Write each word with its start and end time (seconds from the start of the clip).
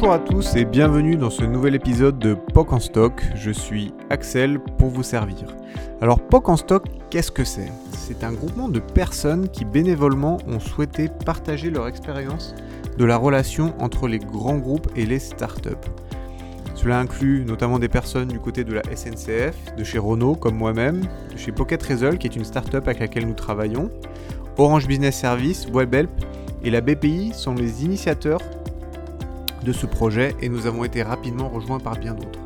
Bonjour 0.00 0.14
à 0.14 0.20
tous 0.20 0.54
et 0.54 0.64
bienvenue 0.64 1.16
dans 1.16 1.28
ce 1.28 1.42
nouvel 1.42 1.74
épisode 1.74 2.20
de 2.20 2.34
POC 2.34 2.72
en 2.72 2.78
stock. 2.78 3.20
Je 3.34 3.50
suis 3.50 3.92
Axel 4.10 4.60
pour 4.60 4.90
vous 4.90 5.02
servir. 5.02 5.56
Alors 6.00 6.20
POC 6.20 6.48
en 6.50 6.56
stock, 6.56 6.84
qu'est-ce 7.10 7.32
que 7.32 7.42
c'est? 7.42 7.72
C'est 7.94 8.22
un 8.22 8.32
groupement 8.32 8.68
de 8.68 8.78
personnes 8.78 9.48
qui 9.48 9.64
bénévolement 9.64 10.36
ont 10.46 10.60
souhaité 10.60 11.08
partager 11.26 11.70
leur 11.70 11.88
expérience 11.88 12.54
de 12.96 13.04
la 13.04 13.16
relation 13.16 13.74
entre 13.80 14.06
les 14.06 14.20
grands 14.20 14.58
groupes 14.58 14.86
et 14.94 15.04
les 15.04 15.18
startups. 15.18 15.90
Cela 16.76 17.00
inclut 17.00 17.44
notamment 17.44 17.80
des 17.80 17.88
personnes 17.88 18.28
du 18.28 18.38
côté 18.38 18.62
de 18.62 18.74
la 18.74 18.82
SNCF, 18.94 19.74
de 19.76 19.82
chez 19.82 19.98
Renault 19.98 20.36
comme 20.36 20.54
moi-même, 20.54 21.00
de 21.32 21.36
chez 21.36 21.50
Pocket 21.50 21.82
Result 21.82 22.18
qui 22.18 22.28
est 22.28 22.36
une 22.36 22.44
startup 22.44 22.86
avec 22.86 23.00
laquelle 23.00 23.26
nous 23.26 23.34
travaillons, 23.34 23.90
Orange 24.58 24.86
Business 24.86 25.16
Service, 25.16 25.66
WebHelp 25.66 26.10
et 26.62 26.70
la 26.70 26.80
BPI 26.82 27.32
sont 27.34 27.54
les 27.54 27.84
initiateurs 27.84 28.40
de 29.64 29.72
ce 29.72 29.86
projet 29.86 30.34
et 30.40 30.48
nous 30.48 30.66
avons 30.66 30.84
été 30.84 31.02
rapidement 31.02 31.48
rejoints 31.48 31.80
par 31.80 31.98
bien 31.98 32.14
d'autres. 32.14 32.40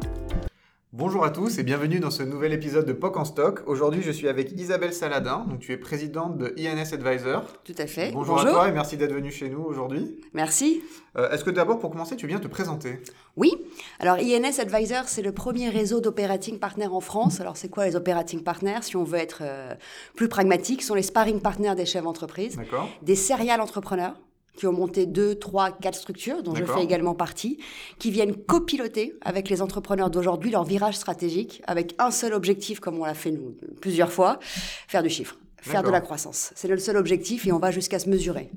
Bonjour 0.94 1.24
à 1.24 1.30
tous 1.30 1.58
et 1.58 1.62
bienvenue 1.62 2.00
dans 2.00 2.10
ce 2.10 2.22
nouvel 2.22 2.52
épisode 2.52 2.84
de 2.84 2.92
POC 2.92 3.16
en 3.16 3.24
stock. 3.24 3.62
Aujourd'hui, 3.66 4.02
je 4.02 4.10
suis 4.10 4.28
avec 4.28 4.52
Isabelle 4.52 4.92
Saladin, 4.92 5.46
donc 5.48 5.60
tu 5.60 5.72
es 5.72 5.78
présidente 5.78 6.36
de 6.36 6.54
INS 6.58 6.92
Advisor. 6.92 7.44
Tout 7.64 7.74
à 7.78 7.86
fait. 7.86 8.12
Bonjour, 8.12 8.38
à 8.38 8.44
toi 8.44 8.68
et 8.68 8.72
merci 8.72 8.98
d'être 8.98 9.14
venue 9.14 9.30
chez 9.30 9.48
nous 9.48 9.62
aujourd'hui. 9.62 10.20
Merci. 10.34 10.82
Euh, 11.16 11.30
est-ce 11.30 11.44
que 11.44 11.50
d'abord, 11.50 11.78
pour 11.78 11.90
commencer, 11.90 12.14
tu 12.14 12.26
viens 12.26 12.38
te 12.38 12.46
présenter? 12.46 13.00
Oui. 13.36 13.54
Alors, 14.00 14.16
INS 14.16 14.60
Advisor, 14.60 15.04
c'est 15.06 15.22
le 15.22 15.32
premier 15.32 15.70
réseau 15.70 16.02
d'operating 16.02 16.58
partners 16.58 16.88
en 16.88 17.00
France. 17.00 17.40
Alors, 17.40 17.56
c'est 17.56 17.70
quoi 17.70 17.86
les 17.86 17.96
operating 17.96 18.42
partners? 18.42 18.82
Si 18.82 18.94
on 18.94 19.04
veut 19.04 19.18
être 19.18 19.38
euh, 19.40 19.74
plus 20.14 20.28
pragmatique, 20.28 20.82
ce 20.82 20.88
sont 20.88 20.94
les 20.94 21.02
sparring 21.02 21.40
partners 21.40 21.74
des 21.74 21.86
chefs 21.86 22.04
d'entreprise, 22.04 22.58
des 23.00 23.16
serial 23.16 23.62
entrepreneurs 23.62 24.14
qui 24.56 24.66
ont 24.66 24.72
monté 24.72 25.06
deux, 25.06 25.34
trois, 25.34 25.70
quatre 25.70 25.94
structures, 25.94 26.42
dont 26.42 26.54
je 26.54 26.64
fais 26.64 26.82
également 26.82 27.14
partie, 27.14 27.58
qui 27.98 28.10
viennent 28.10 28.36
copiloter 28.36 29.14
avec 29.22 29.48
les 29.48 29.62
entrepreneurs 29.62 30.10
d'aujourd'hui 30.10 30.50
leur 30.50 30.64
virage 30.64 30.96
stratégique, 30.96 31.62
avec 31.66 31.94
un 31.98 32.10
seul 32.10 32.34
objectif, 32.34 32.80
comme 32.80 32.98
on 32.98 33.04
l'a 33.04 33.14
fait 33.14 33.30
nous 33.30 33.56
plusieurs 33.80 34.12
fois, 34.12 34.38
faire 34.42 35.02
du 35.02 35.10
chiffre, 35.10 35.38
faire 35.60 35.82
de 35.82 35.90
la 35.90 36.00
croissance. 36.00 36.52
C'est 36.54 36.68
le 36.68 36.78
seul 36.78 36.96
objectif 36.96 37.46
et 37.46 37.52
on 37.52 37.58
va 37.58 37.70
jusqu'à 37.70 37.98
se 37.98 38.08
mesurer 38.08 38.50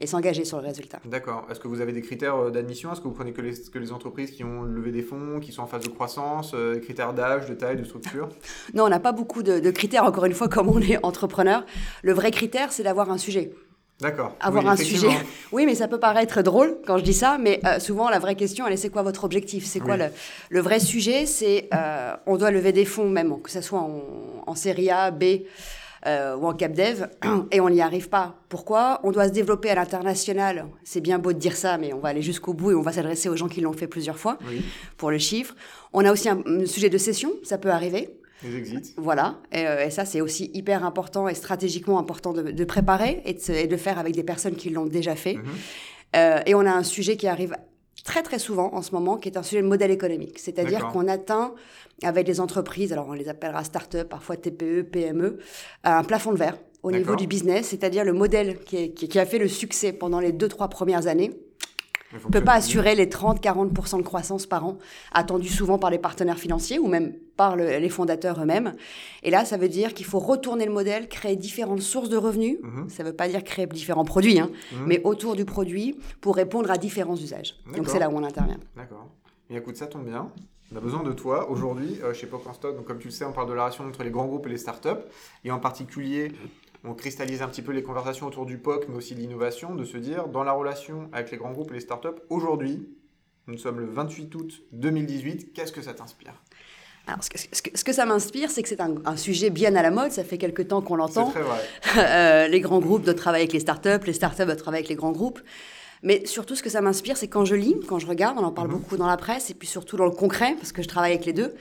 et 0.00 0.06
s'engager 0.06 0.44
sur 0.44 0.60
le 0.60 0.66
résultat. 0.66 1.00
D'accord. 1.04 1.46
Est-ce 1.50 1.60
que 1.60 1.68
vous 1.68 1.80
avez 1.80 1.92
des 1.92 2.00
critères 2.00 2.36
euh, 2.36 2.50
d'admission? 2.50 2.92
Est-ce 2.92 3.00
que 3.00 3.08
vous 3.08 3.14
prenez 3.14 3.32
que 3.32 3.40
les, 3.40 3.52
que 3.52 3.78
les 3.78 3.92
entreprises 3.92 4.30
qui 4.30 4.42
ont 4.42 4.62
levé 4.62 4.90
des 4.90 5.02
fonds, 5.02 5.38
qui 5.38 5.52
sont 5.52 5.62
en 5.62 5.66
phase 5.66 5.84
de 5.84 5.90
croissance, 5.90 6.52
euh, 6.54 6.80
critères 6.80 7.12
d'âge, 7.12 7.46
de 7.46 7.54
taille, 7.54 7.76
de 7.76 7.84
structure? 7.84 8.28
Non, 8.74 8.84
on 8.84 8.88
n'a 8.88 9.00
pas 9.00 9.12
beaucoup 9.12 9.42
de, 9.42 9.60
de, 9.60 9.70
critères, 9.70 10.04
encore 10.04 10.24
une 10.24 10.32
fois, 10.32 10.48
comme 10.48 10.68
on 10.68 10.80
est 10.80 10.98
entrepreneur. 11.04 11.64
Le 12.02 12.12
vrai 12.12 12.30
critère, 12.30 12.72
c'est 12.72 12.82
d'avoir 12.82 13.10
un 13.10 13.18
sujet. 13.18 13.52
D'accord. 14.02 14.36
Avoir 14.40 14.66
un 14.68 14.76
sujet. 14.76 15.08
Oui, 15.52 15.66
mais 15.66 15.74
ça 15.74 15.86
peut 15.86 16.00
paraître 16.00 16.42
drôle 16.42 16.78
quand 16.86 16.96
je 16.98 17.04
dis 17.04 17.12
ça, 17.12 17.36
mais 17.38 17.60
euh, 17.66 17.78
souvent 17.78 18.08
la 18.08 18.18
vraie 18.18 18.34
question, 18.34 18.66
elle 18.66 18.72
est 18.72 18.78
c'est 18.78 18.88
quoi 18.88 19.02
votre 19.02 19.24
objectif? 19.24 19.64
C'est 19.66 19.80
quoi 19.80 19.98
le, 19.98 20.06
le, 20.48 20.60
vrai 20.60 20.80
sujet? 20.80 21.26
C'est 21.26 21.68
euh, 21.74 22.14
on 22.26 22.36
doit 22.38 22.50
lever 22.50 22.72
des 22.72 22.86
fonds 22.86 23.08
même, 23.08 23.40
que 23.42 23.50
ce 23.50 23.60
soit 23.60 23.80
en, 23.80 24.02
en 24.46 24.54
série 24.54 24.90
A, 24.90 25.10
B 25.10 25.24
euh, 26.06 26.34
ou 26.36 26.46
en 26.46 26.54
cap 26.54 26.72
dev, 26.72 27.06
et 27.52 27.60
on 27.60 27.68
n'y 27.68 27.82
arrive 27.82 28.08
pas. 28.08 28.34
Pourquoi? 28.48 28.98
On 29.04 29.12
doit 29.12 29.28
se 29.28 29.32
développer 29.32 29.70
à 29.70 29.74
l'international. 29.74 30.66
C'est 30.84 31.02
bien 31.02 31.18
beau 31.18 31.32
de 31.32 31.38
dire 31.38 31.54
ça, 31.54 31.76
mais 31.76 31.92
on 31.92 31.98
va 31.98 32.08
aller 32.08 32.22
jusqu'au 32.22 32.54
bout 32.54 32.70
et 32.70 32.74
on 32.74 32.82
va 32.82 32.92
s'adresser 32.92 33.28
aux 33.28 33.36
gens 33.36 33.48
qui 33.48 33.60
l'ont 33.60 33.74
fait 33.74 33.86
plusieurs 33.86 34.18
fois 34.18 34.38
pour 34.96 35.10
le 35.10 35.18
chiffre. 35.18 35.54
On 35.92 36.04
a 36.04 36.10
aussi 36.10 36.28
un 36.28 36.42
sujet 36.64 36.88
de 36.88 36.98
session, 36.98 37.32
ça 37.44 37.58
peut 37.58 37.70
arriver. 37.70 38.08
Les 38.44 38.56
exits. 38.56 38.94
Voilà, 38.96 39.38
euh, 39.54 39.86
et, 39.86 39.90
ça 39.90 40.04
c'est 40.04 40.20
aussi 40.20 40.50
hyper 40.54 40.84
important 40.84 41.28
et 41.28 41.34
stratégiquement 41.34 41.98
important 41.98 42.32
de, 42.32 42.64
préparer 42.64 43.22
et 43.24 43.34
de, 43.34 43.66
de, 43.66 43.76
faire 43.76 43.98
avec 43.98 44.14
des 44.14 44.22
personnes 44.22 44.56
qui 44.56 44.70
l'ont 44.70 44.86
déjà 44.86 45.14
fait. 45.16 45.34
Mhm. 45.34 45.44
Euh, 46.16 46.40
et 46.46 46.54
on 46.54 46.60
a 46.60 46.72
un 46.72 46.82
sujet 46.82 47.16
qui 47.16 47.26
arrive 47.26 47.56
très 48.04 48.22
très 48.22 48.38
souvent 48.38 48.74
en 48.74 48.82
ce 48.82 48.92
moment, 48.92 49.16
qui 49.16 49.28
est 49.28 49.38
un 49.38 49.42
sujet 49.42 49.62
de 49.62 49.66
modèle 49.66 49.90
économique. 49.90 50.38
C'est-à-dire 50.38 50.88
qu'on 50.88 51.08
atteint 51.08 51.54
avec 52.02 52.26
des 52.26 52.40
entreprises, 52.40 52.92
alors 52.92 53.08
on 53.08 53.12
les 53.12 53.28
appellera 53.28 53.62
start-up, 53.64 54.08
parfois 54.08 54.36
TPE, 54.36 54.82
PME, 54.82 55.38
un 55.84 56.02
plafond 56.02 56.32
de 56.32 56.38
verre 56.38 56.58
au 56.82 56.90
niveau 56.90 57.14
du 57.14 57.28
business, 57.28 57.68
c'est-à-dire 57.68 58.04
le 58.04 58.12
modèle 58.12 58.58
qui, 58.58 58.92
qui, 58.92 59.18
a 59.18 59.24
fait 59.24 59.38
le 59.38 59.46
succès 59.46 59.92
pendant 59.92 60.18
les 60.18 60.32
deux, 60.32 60.48
trois 60.48 60.68
premières 60.68 61.06
années 61.06 61.30
ne 62.14 62.32
peut 62.32 62.44
pas 62.44 62.54
assurer 62.54 62.94
les 62.94 63.06
30-40% 63.06 63.98
de 63.98 64.02
croissance 64.02 64.46
par 64.46 64.64
an, 64.66 64.78
attendus 65.12 65.48
souvent 65.48 65.78
par 65.78 65.90
les 65.90 65.98
partenaires 65.98 66.38
financiers 66.38 66.78
ou 66.78 66.88
même 66.88 67.14
par 67.36 67.56
les 67.56 67.88
fondateurs 67.88 68.40
eux-mêmes. 68.40 68.74
Et 69.22 69.30
là, 69.30 69.44
ça 69.44 69.56
veut 69.56 69.68
dire 69.68 69.94
qu'il 69.94 70.06
faut 70.06 70.18
retourner 70.18 70.66
le 70.66 70.72
modèle, 70.72 71.08
créer 71.08 71.36
différentes 71.36 71.80
sources 71.80 72.08
de 72.08 72.16
revenus. 72.16 72.58
Mhm. 72.62 72.88
Ça 72.88 73.02
ne 73.02 73.08
veut 73.08 73.16
pas 73.16 73.28
dire 73.28 73.42
créer 73.42 73.66
différents 73.66 74.04
produits, 74.04 74.38
hein, 74.38 74.50
mhm. 74.72 74.86
mais 74.86 75.00
autour 75.04 75.36
du 75.36 75.44
produit 75.44 75.98
pour 76.20 76.36
répondre 76.36 76.70
à 76.70 76.78
différents 76.78 77.16
usages. 77.16 77.56
Donc 77.76 77.88
c'est 77.88 77.98
là 77.98 78.10
où 78.10 78.16
on 78.16 78.24
intervient. 78.24 78.58
D'accord. 78.76 79.08
Et 79.50 79.56
écoute, 79.56 79.76
ça 79.76 79.86
tombe 79.86 80.04
bien. 80.04 80.28
On 80.72 80.76
a 80.78 80.80
besoin 80.80 81.02
de 81.02 81.12
toi 81.12 81.50
aujourd'hui 81.50 81.98
euh, 82.02 82.14
chez 82.14 82.26
Pop 82.26 82.42
Stock. 82.54 82.74
Donc, 82.74 82.86
comme 82.86 82.98
tu 82.98 83.08
le 83.08 83.12
sais, 83.12 83.26
on 83.26 83.32
parle 83.32 83.48
de 83.48 83.52
la 83.52 83.64
relation 83.64 83.84
entre 83.84 84.02
les 84.02 84.10
grands 84.10 84.24
groupes 84.24 84.46
et 84.46 84.50
les 84.50 84.56
startups. 84.56 85.02
Et 85.44 85.50
en 85.50 85.58
particulier, 85.58 86.32
on 86.84 86.94
cristallise 86.94 87.42
un 87.42 87.48
petit 87.48 87.62
peu 87.62 87.72
les 87.72 87.82
conversations 87.82 88.26
autour 88.26 88.46
du 88.46 88.58
POC, 88.58 88.86
mais 88.88 88.96
aussi 88.96 89.14
de 89.14 89.20
l'innovation, 89.20 89.74
de 89.74 89.84
se 89.84 89.96
dire, 89.96 90.28
dans 90.28 90.42
la 90.42 90.52
relation 90.52 91.08
avec 91.12 91.30
les 91.30 91.36
grands 91.36 91.52
groupes 91.52 91.70
et 91.70 91.74
les 91.74 91.80
startups, 91.80 92.20
aujourd'hui, 92.28 92.88
nous 93.46 93.58
sommes 93.58 93.80
le 93.80 93.86
28 93.86 94.34
août 94.34 94.62
2018, 94.72 95.52
qu'est-ce 95.52 95.72
que 95.72 95.82
ça 95.82 95.94
t'inspire? 95.94 96.34
Alors, 97.06 97.22
ce 97.24 97.30
que, 97.30 97.38
ce 97.38 97.84
que, 97.84 97.92
ça 97.92 98.06
m'inspire, 98.06 98.50
c'est 98.50 98.62
que 98.62 98.68
c'est 98.68 98.80
un, 98.80 99.16
sujet 99.16 99.50
bien 99.50 99.74
à 99.74 99.82
la 99.82 99.90
mode. 99.90 100.12
Ça 100.12 100.22
fait 100.22 100.38
quelques 100.38 100.68
temps 100.68 100.82
qu'on 100.82 100.94
l'entend. 100.94 101.26
C'est 101.26 101.40
très 101.40 101.42
vrai. 101.42 101.58
Euh, 101.98 102.48
les 102.48 102.60
grands 102.60 102.78
groupes 102.78 103.02
doivent 103.02 103.16
travailler 103.16 103.42
avec 103.42 103.52
les 103.52 103.60
startups, 103.60 104.06
les 104.06 104.12
startups 104.12 104.44
doivent 104.44 104.56
travailler 104.56 104.82
avec 104.82 104.88
les 104.88 104.94
grands 104.94 105.10
groupes. 105.10 105.40
Mais 106.04 106.24
surtout, 106.26 106.54
ce 106.54 106.62
que 106.62 106.70
ça 106.70 106.80
m'inspire, 106.80 107.16
c'est 107.16 107.28
quand 107.28 107.44
je 107.44 107.54
lis, 107.54 107.76
quand 107.88 107.98
je 107.98 108.06
regarde, 108.06 108.38
on 108.38 108.44
en 108.44 108.52
parle 108.52 108.68
mhm. 108.68 108.74
beaucoup 108.74 108.96
dans 108.96 109.06
la 109.06 109.16
presse, 109.16 109.50
et 109.50 109.54
puis 109.54 109.68
surtout 109.68 109.96
dans 109.96 110.04
le 110.04 110.12
concret, 110.12 110.54
parce 110.54 110.72
que 110.72 110.82
je 110.82 110.88
travaille 110.88 111.12
avec 111.12 111.26
les 111.26 111.32
deux. 111.32 111.54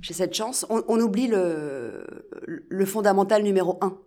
J'ai 0.00 0.14
cette 0.14 0.34
chance. 0.34 0.64
On, 0.70 0.82
on 0.88 1.00
oublie 1.00 1.26
le, 1.26 2.04
le 2.46 2.86
fondamental 2.86 3.42
numéro 3.42 3.78
un. 3.82 3.98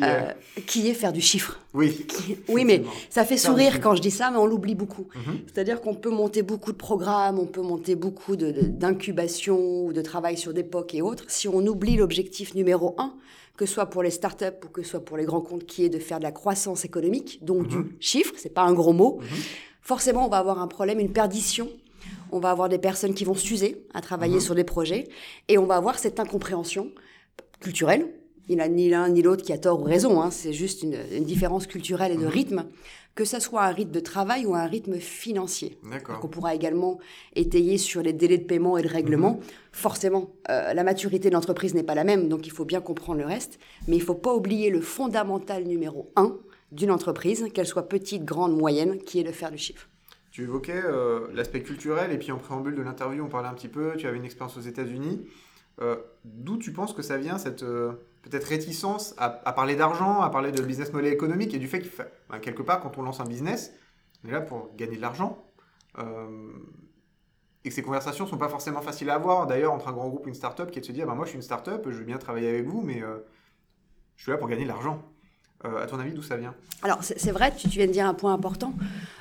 Euh, 0.00 0.32
qui, 0.66 0.88
est... 0.88 0.94
faire 0.94 1.12
du 1.12 1.20
chiffre. 1.20 1.58
Oui. 1.74 2.06
Oui, 2.48 2.64
mais 2.64 2.82
ça 3.10 3.24
fait 3.24 3.36
sourire 3.36 3.80
quand 3.80 3.94
je 3.94 4.00
dis 4.00 4.10
ça, 4.10 4.30
mais 4.30 4.38
on 4.38 4.46
l'oublie 4.46 4.74
beaucoup. 4.74 5.08
Mhm. 5.14 5.40
C'est-à-dire 5.46 5.80
qu'on 5.80 5.94
peut 5.94 6.10
monter 6.10 6.42
beaucoup 6.42 6.72
de 6.72 6.76
programmes, 6.76 7.38
on 7.38 7.46
peut 7.46 7.60
monter 7.62 7.94
beaucoup 7.94 8.36
d'incubation 8.36 9.84
ou 9.84 9.92
de 9.92 10.00
travail 10.00 10.36
sur 10.36 10.54
des 10.54 10.64
POC 10.64 10.94
et 10.94 11.02
autres. 11.02 11.24
Si 11.28 11.48
on 11.48 11.66
oublie 11.66 11.96
l'objectif 11.96 12.54
numéro 12.54 12.94
un, 12.98 13.14
que 13.56 13.66
ce 13.66 13.74
soit 13.74 13.86
pour 13.86 14.02
les 14.02 14.10
startups 14.10 14.64
ou 14.64 14.68
que 14.68 14.82
ce 14.82 14.90
soit 14.90 15.04
pour 15.04 15.16
les 15.16 15.24
grands 15.24 15.42
comptes, 15.42 15.66
qui 15.66 15.84
est 15.84 15.90
de 15.90 15.98
faire 15.98 16.18
de 16.18 16.24
la 16.24 16.32
croissance 16.32 16.84
économique, 16.84 17.44
donc 17.44 17.68
du 17.68 17.76
mhm. 17.76 17.92
chiffre, 18.00 18.32
c'est 18.36 18.54
pas 18.54 18.62
un 18.62 18.72
gros 18.72 18.92
mot, 18.94 19.18
mhm. 19.20 19.26
forcément 19.82 20.26
on 20.26 20.30
va 20.30 20.38
avoir 20.38 20.60
un 20.60 20.68
problème, 20.68 21.00
une 21.00 21.12
perdition 21.12 21.68
on 22.32 22.40
va 22.40 22.50
avoir 22.50 22.68
des 22.68 22.78
personnes 22.78 23.14
qui 23.14 23.24
vont 23.24 23.34
s'user 23.34 23.86
à 23.94 24.00
travailler 24.00 24.40
sur 24.40 24.54
des 24.54 24.64
projets 24.64 25.08
et 25.48 25.58
on 25.58 25.66
va 25.66 25.76
avoir 25.76 25.98
cette 25.98 26.18
incompréhension 26.18 26.90
culturelle 27.60 28.08
il 28.48 28.56
n'y 28.56 28.62
a 28.62 28.68
ni 28.68 28.88
l'un 28.88 29.08
ni 29.08 29.22
l'autre 29.22 29.42
qui 29.42 29.52
a 29.52 29.58
tort 29.58 29.80
ou 29.80 29.84
raison, 29.84 30.20
hein. 30.20 30.30
c'est 30.30 30.52
juste 30.52 30.82
une, 30.82 31.24
différence 31.24 31.66
culturelle 31.66 32.12
et 32.12 32.16
de 32.16 32.22
mhm. 32.22 32.28
rythme, 32.28 32.64
que 33.14 33.24
ce 33.24 33.40
soit 33.40 33.62
un 33.62 33.70
rythme 33.70 33.92
de 33.92 34.00
travail 34.00 34.46
ou 34.46 34.54
un 34.54 34.66
rythme 34.66 34.96
financier. 34.96 35.78
On 36.22 36.28
pourra 36.28 36.54
également 36.54 36.98
étayer 37.36 37.78
sur 37.78 38.02
les 38.02 38.12
délais 38.12 38.38
de 38.38 38.44
paiement 38.44 38.78
et 38.78 38.82
de 38.82 38.88
règlement. 38.88 39.34
Mhm. 39.34 39.40
Forcément, 39.72 40.30
euh, 40.50 40.72
la 40.74 40.82
maturité 40.82 41.28
de 41.28 41.34
l'entreprise 41.34 41.74
n'est 41.74 41.82
pas 41.82 41.94
la 41.94 42.04
même, 42.04 42.28
donc 42.28 42.46
il 42.46 42.52
faut 42.52 42.64
bien 42.64 42.80
comprendre 42.80 43.20
le 43.20 43.26
reste, 43.26 43.58
mais 43.86 43.96
il 43.96 44.00
ne 44.00 44.04
faut 44.04 44.14
pas 44.14 44.34
oublier 44.34 44.70
le 44.70 44.80
fondamental 44.80 45.64
numéro 45.64 46.10
un 46.16 46.36
d'une 46.72 46.90
entreprise, 46.90 47.46
qu'elle 47.52 47.66
soit 47.66 47.86
petite, 47.86 48.24
grande, 48.24 48.56
moyenne, 48.56 48.98
qui 48.98 49.20
est 49.20 49.24
de 49.24 49.32
faire 49.32 49.50
du 49.50 49.58
chiffre. 49.58 49.88
Tu 50.30 50.44
évoquais 50.44 50.80
euh, 50.82 51.28
l'aspect 51.34 51.62
culturel, 51.62 52.10
et 52.10 52.18
puis 52.18 52.32
en 52.32 52.38
préambule 52.38 52.74
de 52.74 52.80
l'interview, 52.80 53.22
on 53.22 53.28
parlait 53.28 53.48
un 53.48 53.52
petit 53.52 53.68
peu, 53.68 53.92
tu 53.98 54.06
avais 54.06 54.16
une 54.16 54.24
expérience 54.24 54.56
aux 54.56 54.62
États-Unis. 54.62 55.26
Euh, 55.82 55.96
d'où 56.24 56.56
tu 56.56 56.72
penses 56.72 56.94
que 56.94 57.02
ça 57.02 57.18
vient, 57.18 57.36
cette 57.36 57.62
peut-être 58.22 58.44
réticence 58.44 59.14
à, 59.18 59.30
parler 59.52 59.76
d'argent, 59.76 60.20
à 60.20 60.30
parler 60.30 60.52
de 60.52 60.62
business 60.62 60.92
model 60.92 61.12
économique 61.12 61.52
et 61.54 61.58
du 61.58 61.68
fait 61.68 61.80
que 61.80 61.88
ben, 62.30 62.38
quelque 62.38 62.62
part, 62.62 62.80
quand 62.80 62.96
on 62.98 63.02
lance 63.02 63.20
un 63.20 63.24
business, 63.24 63.72
on 64.24 64.28
est 64.28 64.32
là 64.32 64.40
pour 64.40 64.74
gagner 64.76 64.96
de 64.96 65.00
l'argent. 65.00 65.44
Euh, 65.98 66.52
et 67.64 67.68
que 67.68 67.74
ces 67.74 67.82
conversations 67.82 68.24
ne 68.24 68.30
sont 68.30 68.38
pas 68.38 68.48
forcément 68.48 68.80
faciles 68.80 69.10
à 69.10 69.14
avoir, 69.14 69.46
d'ailleurs, 69.46 69.72
entre 69.72 69.88
un 69.88 69.92
grand 69.92 70.08
groupe 70.08 70.26
et 70.26 70.28
une 70.28 70.34
start-up, 70.34 70.70
qui 70.70 70.78
est 70.78 70.82
de 70.82 70.86
se 70.86 70.92
dire 70.92 71.06
ben, 71.06 71.14
Moi, 71.14 71.24
je 71.26 71.30
suis 71.30 71.36
une 71.36 71.42
start-up, 71.42 71.84
je 71.86 71.96
veux 71.96 72.04
bien 72.04 72.18
travailler 72.18 72.48
avec 72.48 72.66
vous, 72.66 72.80
mais 72.80 73.02
je 74.16 74.22
suis 74.22 74.32
là 74.32 74.38
pour 74.38 74.48
gagner 74.48 74.64
de 74.64 74.68
l'argent. 74.68 75.02
à 75.64 75.86
ton 75.86 75.98
avis, 75.98 76.12
d'où 76.12 76.22
ça 76.22 76.36
vient? 76.36 76.54
Alors, 76.82 77.04
c'est 77.04 77.30
vrai, 77.30 77.54
tu, 77.54 77.68
viens 77.68 77.86
de 77.86 77.92
dire 77.92 78.06
un 78.06 78.14
point 78.14 78.32
important. 78.32 78.72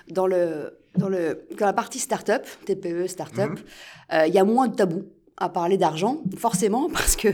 Dans, 0.09 0.25
le, 0.25 0.79
dans, 0.95 1.09
le, 1.09 1.45
dans 1.59 1.67
la 1.67 1.73
partie 1.73 1.99
start-up, 1.99 2.47
TPE, 2.65 3.07
start-up, 3.07 3.51
mhm. 3.51 4.25
il 4.27 4.33
y 4.33 4.39
a 4.39 4.43
moins 4.43 4.67
de 4.67 4.75
tabous 4.75 5.05
à 5.37 5.49
parler 5.49 5.77
d'argent, 5.77 6.21
forcément, 6.37 6.89
parce 6.93 7.15
que 7.15 7.29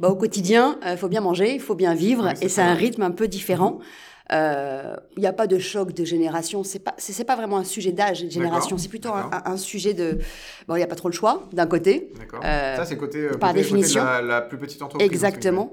bah, 0.00 0.08
au 0.08 0.16
quotidien, 0.16 0.78
il 0.86 0.96
faut 0.96 1.08
bien 1.08 1.20
manger, 1.20 1.54
il 1.54 1.60
faut 1.60 1.74
bien 1.74 1.94
vivre, 1.94 2.32
et 2.40 2.48
c'est 2.48 2.62
un 2.62 2.74
rythme 2.74 3.02
un 3.02 3.10
peu 3.10 3.28
différent. 3.28 3.78
Il 4.30 5.20
n'y 5.20 5.26
a 5.26 5.32
pas 5.32 5.46
de 5.46 5.58
choc 5.58 5.92
de 5.92 6.04
génération. 6.04 6.64
C'est 6.64 6.78
pas, 6.78 6.94
c'est, 6.98 7.24
pas 7.24 7.36
vraiment 7.36 7.58
un 7.58 7.64
sujet 7.64 7.92
d'âge 7.92 8.22
et 8.22 8.26
de 8.26 8.30
génération. 8.30 8.78
C'est 8.78 8.88
plutôt 8.88 9.10
un, 9.12 9.56
sujet 9.56 9.94
de. 9.94 10.18
Bon, 10.66 10.74
il 10.74 10.78
n'y 10.78 10.84
a 10.84 10.88
pas 10.88 10.96
trop 10.96 11.08
le 11.08 11.14
choix, 11.14 11.48
d'un 11.52 11.66
côté. 11.66 12.12
D'accord. 12.18 12.42
ça, 12.42 12.84
c'est 12.84 12.96
côté, 12.96 13.28
par 13.40 13.54
définition. 13.54 14.02
la, 14.04 14.40
plus 14.42 14.58
petite 14.58 14.82
entreprise. 14.82 15.06
Exactement. 15.06 15.72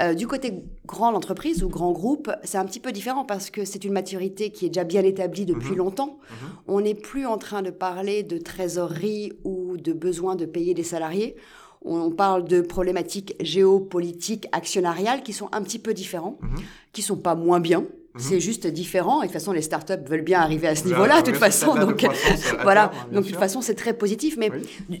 Euh, 0.00 0.14
du 0.14 0.26
côté 0.26 0.64
grande 0.86 1.14
entreprise 1.14 1.62
ou 1.62 1.68
grand 1.68 1.92
groupe, 1.92 2.30
c'est 2.44 2.56
un 2.56 2.64
petit 2.64 2.80
peu 2.80 2.92
différent 2.92 3.24
parce 3.24 3.50
que 3.50 3.66
c'est 3.66 3.84
une 3.84 3.92
maturité 3.92 4.50
qui 4.50 4.66
est 4.66 4.68
déjà 4.70 4.84
bien 4.84 5.02
établie 5.02 5.44
depuis 5.44 5.72
mhm. 5.72 5.78
longtemps. 5.78 6.18
Mhm. 6.30 6.48
On 6.68 6.80
n'est 6.80 6.94
plus 6.94 7.26
en 7.26 7.36
train 7.36 7.62
de 7.62 7.70
parler 7.70 8.22
de 8.22 8.38
trésorerie 8.38 9.34
ou 9.44 9.76
de 9.76 9.92
besoin 9.92 10.34
de 10.34 10.46
payer 10.46 10.72
des 10.72 10.82
salariés. 10.82 11.36
On 11.84 12.10
parle 12.10 12.44
de 12.44 12.60
problématiques 12.60 13.34
géopolitiques, 13.40 14.46
actionnariales 14.52 15.22
qui 15.22 15.32
sont 15.32 15.48
un 15.52 15.62
petit 15.62 15.78
peu 15.78 15.94
différents, 15.94 16.38
mhm. 16.40 16.62
qui 16.92 17.02
sont 17.02 17.16
pas 17.16 17.34
moins 17.34 17.60
bien, 17.60 17.84
Mhm. 18.14 18.20
C'est 18.20 18.40
juste 18.40 18.66
différent. 18.66 19.22
Et 19.22 19.26
de 19.26 19.32
toute 19.32 19.40
façon, 19.40 19.52
les 19.52 19.62
startups 19.62 20.04
veulent 20.06 20.22
bien 20.22 20.40
arriver 20.40 20.68
à 20.68 20.76
ce 20.76 20.84
niveau-là, 20.86 21.22
de 21.22 21.30
toute 21.30 21.40
façon. 21.40 21.74
Donc, 21.74 22.06
voilà. 22.62 22.90
Hein, 22.94 23.08
donc, 23.12 23.24
de 23.24 23.28
toute 23.30 23.38
façon, 23.38 23.62
c'est 23.62 23.74
très 23.74 23.94
positif. 23.94 24.36
Mais 24.36 24.50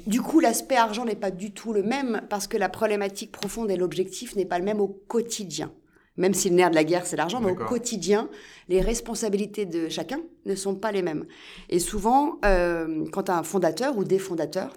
du, 0.06 0.22
coup, 0.22 0.40
l'aspect 0.40 0.76
argent 0.76 1.04
n'est 1.04 1.16
pas 1.16 1.30
du 1.30 1.52
tout 1.52 1.72
le 1.72 1.82
même 1.82 2.22
parce 2.30 2.46
que 2.46 2.56
la 2.56 2.68
problématique 2.68 3.32
profonde 3.32 3.70
et 3.70 3.76
l'objectif 3.76 4.34
n'est 4.36 4.46
pas 4.46 4.58
le 4.58 4.64
même 4.64 4.80
au 4.80 4.88
quotidien. 4.88 5.70
Même 6.18 6.34
si 6.34 6.50
le 6.50 6.56
nerf 6.56 6.70
de 6.70 6.74
la 6.74 6.84
guerre, 6.84 7.06
c'est 7.06 7.16
l'argent, 7.16 7.40
mais 7.40 7.52
au 7.52 7.54
quotidien, 7.54 8.28
les 8.68 8.82
responsabilités 8.82 9.64
de 9.64 9.88
chacun 9.88 10.20
ne 10.44 10.54
sont 10.54 10.74
pas 10.74 10.92
les 10.92 11.00
mêmes. 11.00 11.24
Et 11.70 11.78
souvent, 11.78 12.38
euh, 12.44 13.06
quand 13.12 13.30
un 13.30 13.42
fondateur 13.42 13.96
ou 13.96 14.04
des 14.04 14.18
fondateurs 14.18 14.74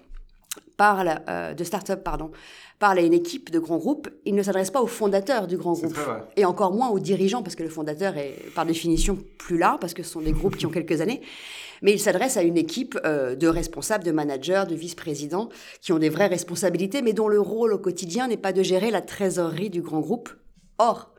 parle 0.78 1.22
euh, 1.30 1.54
de 1.54 1.64
start-up, 1.64 2.04
pardon, 2.04 2.32
parle 2.80 3.00
à 3.00 3.02
une 3.02 3.14
équipe 3.14 3.52
de 3.52 3.60
grands 3.60 3.78
groupes, 3.78 4.10
il 4.26 4.36
ne 4.36 4.44
s'adresse 4.44 4.72
pas 4.72 4.82
aux 4.82 4.88
fondateurs 4.88 5.48
du 5.48 5.58
grand 5.58 5.74
groupe. 5.74 5.98
Et 6.36 6.46
encore 6.46 6.74
moins 6.74 6.90
aux 6.90 7.00
dirigeants, 7.00 7.42
parce 7.42 7.56
que 7.56 7.64
le 7.64 7.70
fondateur 7.70 8.18
est 8.18 8.36
par 8.54 8.66
définition 8.66 9.18
plus 9.38 9.58
là, 9.58 9.78
parce 9.80 9.94
que 9.94 10.04
ce 10.04 10.12
sont 10.12 10.22
des 10.22 10.34
groupes 10.34 10.58
qui 10.58 10.66
ont 10.66 10.72
quelques 10.72 11.02
années. 11.02 11.22
Mais 11.82 11.94
il 11.94 12.00
s'adresse 12.00 12.38
à 12.38 12.44
une 12.44 12.58
équipe 12.58 12.98
euh, 13.06 13.36
de 13.36 13.48
responsables, 13.48 14.04
de 14.04 14.12
managers, 14.12 14.64
de 14.68 14.76
vice-présidents, 14.76 15.50
qui 15.82 15.94
ont 15.94 16.00
des 16.00 16.10
vraies 16.10 16.28
responsabilités, 16.28 17.02
mais 17.02 17.14
dont 17.14 17.28
le 17.28 17.40
rôle 17.40 17.74
au 17.74 17.80
quotidien 17.80 18.28
n'est 18.28 18.38
pas 18.38 18.54
de 18.54 18.64
gérer 18.64 18.92
la 18.92 19.02
trésorerie 19.02 19.70
du 19.70 19.82
grand 19.82 20.00
groupe. 20.00 20.30
Or, 20.78 21.14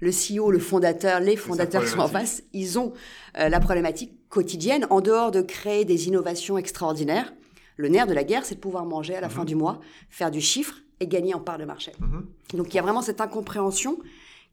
le 0.00 0.10
CEO, 0.10 0.50
le 0.50 0.58
fondateur, 0.58 1.20
les 1.20 1.36
fondateurs 1.36 1.86
sont 1.86 2.00
en 2.00 2.08
face, 2.08 2.42
ils 2.52 2.78
ont 2.78 2.92
euh, 3.38 3.48
la 3.48 3.60
problématique 3.60 4.12
quotidienne, 4.28 4.86
en 4.90 5.00
dehors 5.00 5.30
de 5.30 5.42
créer 5.42 5.84
des 5.84 6.08
innovations 6.08 6.58
extraordinaires. 6.58 7.32
Le 7.76 7.88
nerf 7.88 8.06
de 8.06 8.14
la 8.14 8.24
guerre, 8.24 8.44
c'est 8.44 8.56
de 8.56 8.60
pouvoir 8.60 8.84
manger 8.84 9.14
à 9.14 9.20
la 9.20 9.28
fin 9.28 9.40
mhm. 9.40 9.46
du 9.46 9.54
mois, 9.56 9.80
faire 10.10 10.30
du 10.30 10.40
chiffre 10.40 10.76
et 11.00 11.06
gagner 11.06 11.34
en 11.34 11.40
part 11.40 11.58
de 11.58 11.64
marché. 11.64 11.92
Mhm. 12.00 12.26
Donc 12.54 12.72
il 12.72 12.76
y 12.76 12.78
a 12.78 12.82
vraiment 12.82 13.02
cette 13.02 13.20
incompréhension 13.20 13.98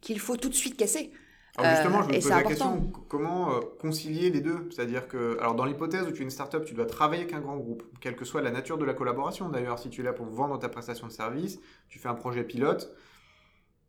qu'il 0.02 0.20
faut 0.20 0.38
tout 0.38 0.50
de 0.50 0.56
suite 0.56 0.78
casser. 0.78 1.12
Alors 1.58 1.76
justement, 1.76 2.04
je 2.04 2.08
me 2.08 2.14
euh, 2.14 2.20
pose 2.20 2.30
la 2.30 2.44
question, 2.44 2.92
comment 3.10 3.52
euh, 3.52 3.60
concilier 3.80 4.30
les 4.30 4.40
deux? 4.40 4.70
C'est-à-dire 4.72 5.08
que, 5.08 5.38
alors 5.40 5.56
dans 5.56 5.66
l'hypothèse 5.66 6.08
où 6.08 6.12
tu 6.12 6.22
es 6.22 6.24
une 6.24 6.30
startup, 6.30 6.64
tu 6.64 6.74
dois 6.74 6.86
travailler 6.86 7.24
avec 7.24 7.34
un 7.34 7.42
grand 7.42 7.58
groupe, 7.58 7.84
quelle 8.00 8.16
que 8.16 8.24
soit 8.24 8.42
la 8.42 8.52
nature 8.52 8.78
de 8.78 8.86
la 8.86 8.94
collaboration. 8.94 9.50
D'ailleurs, 9.50 9.78
si 9.78 9.90
tu 9.90 10.02
es 10.02 10.04
là 10.04 10.14
pour 10.14 10.28
vendre 10.28 10.58
ta 10.58 10.70
prestation 10.70 11.08
de 11.08 11.12
service, 11.12 11.60
tu 11.90 12.00
fais 12.00 12.08
un 12.08 12.14
projet 12.14 12.44
pilote, 12.44 12.94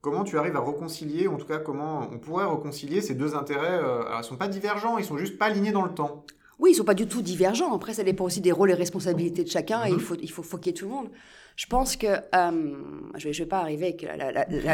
comment 0.00 0.24
tu 0.24 0.38
arrives 0.38 0.56
à 0.56 0.60
réconcilier, 0.60 1.28
en 1.28 1.36
tout 1.36 1.46
cas 1.46 1.58
comment 1.58 2.08
on 2.10 2.18
pourrait 2.18 2.46
réconcilier 2.46 3.00
ces 3.02 3.14
deux 3.14 3.34
intérêts 3.34 3.78
euh, 3.78 4.02
Alors 4.02 4.16
ils 4.16 4.18
ne 4.18 4.22
sont 4.24 4.36
pas 4.36 4.48
divergents, 4.48 4.98
ils 4.98 5.04
sont 5.04 5.18
juste 5.18 5.38
pas 5.38 5.46
alignés 5.46 5.72
dans 5.72 5.84
le 5.84 5.94
temps? 5.94 6.24
Oui, 6.60 6.70
ils 6.70 6.72
ne 6.74 6.78
sont 6.78 6.84
pas 6.84 6.94
du 6.94 7.06
tout 7.06 7.22
divergents. 7.22 7.74
Après, 7.74 7.94
ça 7.94 8.04
dépend 8.04 8.24
aussi 8.24 8.42
des 8.42 8.52
rôles 8.52 8.70
et 8.70 8.74
responsabilités 8.74 9.44
de 9.44 9.48
chacun 9.48 9.84
et 9.86 9.88
il 9.88 9.94
mhm. 9.94 10.00
faut, 10.00 10.14
il 10.20 10.30
faut 10.30 10.42
foquer 10.42 10.74
tout 10.74 10.84
le 10.84 10.90
monde. 10.92 11.08
Je 11.56 11.66
pense 11.66 11.96
que, 11.96 12.06
euh, 12.06 12.72
je 13.16 13.28
ne 13.28 13.32
vais, 13.32 13.46
pas 13.46 13.58
arriver 13.58 13.86
avec 13.86 14.02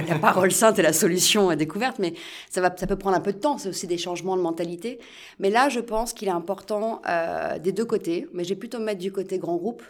la, 0.08 0.18
parole 0.18 0.52
sainte 0.52 0.78
et 0.78 0.82
la 0.82 0.92
solution 0.92 1.54
découverte, 1.54 1.98
mais 1.98 2.14
ça, 2.50 2.60
va, 2.60 2.74
ça 2.76 2.86
peut 2.86 2.96
prendre 2.96 3.16
un 3.16 3.20
peu 3.20 3.32
de 3.32 3.38
temps. 3.38 3.58
C'est 3.58 3.68
aussi 3.68 3.86
des 3.86 3.98
changements 3.98 4.36
de 4.36 4.42
mentalité. 4.42 4.98
Mais 5.38 5.50
là, 5.50 5.68
je 5.68 5.80
pense 5.80 6.12
qu'il 6.12 6.28
est 6.28 6.32
important 6.32 7.02
euh, 7.08 7.58
des 7.58 7.72
deux 7.72 7.84
côtés, 7.84 8.28
mais 8.32 8.44
j'ai 8.44 8.56
plutôt 8.56 8.78
mettre 8.78 9.00
du 9.00 9.12
côté 9.12 9.38
grand 9.38 9.56
groupe, 9.56 9.82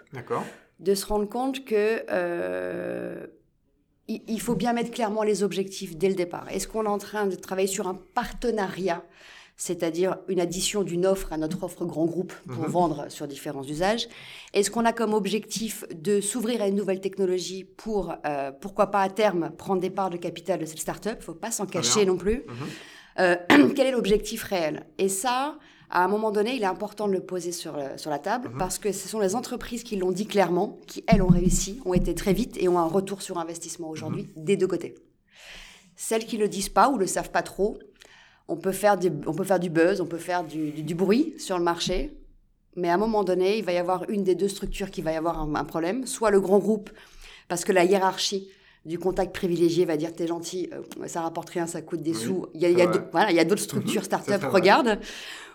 de 0.81 0.94
se 0.94 1.06
rendre 1.06 1.28
compte 1.28 1.64
que 1.64 2.02
euh, 2.10 3.26
il 4.08 4.40
faut 4.40 4.54
bien 4.54 4.72
mettre 4.72 4.90
clairement 4.90 5.22
les 5.22 5.42
objectifs 5.42 5.96
dès 5.96 6.08
le 6.08 6.14
départ. 6.14 6.46
Est-ce 6.50 6.69
qu'on 6.69 6.84
est 6.84 6.88
en 6.88 6.99
train 6.99 7.26
de 7.26 7.34
travailler 7.34 7.69
sur 7.69 7.88
un 7.88 7.99
partenariat? 8.14 9.02
C'est-à-dire 9.56 10.19
une 10.29 10.38
addition 10.38 10.82
d'une 10.82 11.06
offre 11.06 11.32
à 11.32 11.38
notre 11.38 11.62
offre 11.64 11.87
grand 11.87 12.05
groupe 12.05 12.32
pour 12.47 12.64
mhm. 12.64 12.70
vendre 12.70 13.06
sur 13.08 13.26
différents 13.26 13.64
usages 13.64 14.06
Est-ce 14.53 14.70
qu'on 14.70 14.85
a 14.85 14.93
comme 14.93 15.14
objectif 15.14 15.85
de 15.94 16.20
s'ouvrir 16.20 16.61
à 16.61 16.69
une 16.69 16.75
nouvelle 16.75 17.00
technologie 17.00 17.64
pour, 17.64 18.14
euh, 18.26 18.53
pourquoi 18.53 18.91
pas 18.91 19.00
à 19.00 19.08
terme, 19.08 19.50
prendre 19.56 19.81
des 19.81 19.91
parts 19.91 20.11
de 20.11 20.19
capital 20.19 20.61
de 20.61 20.67
cette 20.67 20.79
start-up? 20.79 21.14
Il 21.17 21.20
ne 21.20 21.25
faut 21.25 21.35
pas 21.35 21.50
s'en 21.50 21.67
cacher 21.67 22.05
non 22.05 22.17
plus. 22.17 22.44
Mhm. 22.47 22.55
Euh, 23.19 23.37
quel 23.75 23.87
est 23.87 23.93
l'objectif 23.93 24.43
réel? 24.43 24.87
Et 24.99 25.08
ça, 25.08 25.56
à 25.88 26.05
un 26.05 26.09
moment 26.09 26.31
donné, 26.32 26.55
il 26.55 26.62
est 26.62 26.67
important 26.67 27.09
de 27.09 27.12
le 27.12 27.20
poser 27.20 27.52
sur, 27.52 27.76
euh, 27.76 27.97
sur 27.97 28.11
la 28.11 28.19
table 28.19 28.50
mhm. 28.50 28.59
parce 28.59 28.79
que 28.79 28.93
ce 28.93 29.09
sont 29.09 29.20
les 29.20 29.35
entreprises 29.35 29.85
qui 29.85 29.97
l'ont 29.97 30.12
dit 30.12 30.26
clairement, 30.26 30.79
qui, 30.87 31.02
elles, 31.06 31.23
ont 31.23 31.29
réussi, 31.29 31.81
ont 31.87 31.94
été 31.94 32.14
très 32.14 32.35
vite 32.35 32.59
et 32.61 32.69
ont 32.69 32.79
un 32.79 32.87
retour 32.87 33.23
sur 33.23 33.38
investissement 33.38 33.88
aujourd'hui 33.88 34.29
des 34.37 34.59
deux 34.59 34.67
côtés. 34.67 34.94
Celles 35.97 36.26
qui 36.26 36.37
ne 36.37 36.43
le 36.43 36.49
disent 36.49 36.69
pas 36.69 36.91
ou 36.91 36.99
le 36.99 37.06
savent 37.06 37.31
pas 37.31 37.43
trop, 37.43 37.79
on 38.48 38.56
peut 38.56 38.72
faire 38.72 38.96
du, 38.96 39.10
on 39.26 39.32
peut 39.32 39.44
faire 39.44 39.60
du 39.60 39.70
buzz, 39.70 40.00
on 40.00 40.06
peut 40.06 40.19
faire 40.19 40.44
du, 40.44 40.94
bruit 40.94 41.34
sur 41.38 41.58
le 41.58 41.64
marché, 41.64 42.16
mais 42.76 42.88
à 42.88 42.94
un 42.94 42.98
moment 42.98 43.25
donné, 43.25 43.58
il 43.58 43.64
va 43.64 43.72
y 43.72 43.78
avoir 43.78 44.08
une 44.08 44.22
des 44.25 44.34
deux 44.34 44.48
structures 44.48 44.90
qui 44.90 45.02
va 45.02 45.12
y 45.12 45.16
avoir 45.16 45.40
un, 45.40 45.64
problème, 45.64 46.06
soit 46.06 46.31
le 46.31 46.40
grand 46.40 46.58
groupe, 46.58 46.90
parce 47.48 47.64
que 47.64 47.72
la 47.72 47.84
hiérarchie 47.84 48.48
du 48.84 48.98
contact 48.98 49.34
privilégié 49.34 49.84
va 49.84 49.96
dire 49.96 50.14
t'es 50.14 50.28
gentil, 50.28 50.70
euh, 50.72 51.08
ça 51.08 51.22
rapporte 51.22 51.50
rien, 51.50 51.66
ça 51.66 51.82
coûte 51.82 52.02
des 52.02 52.14
sous. 52.14 52.46
Il 52.54 52.60
y 52.60 52.66
a, 52.66 52.70
il 52.70 52.78
y 53.37 53.40
a 53.40 53.44
d'autres 53.44 53.62
structures 53.62 54.04
start-up, 54.04 54.44
regarde. 54.44 55.00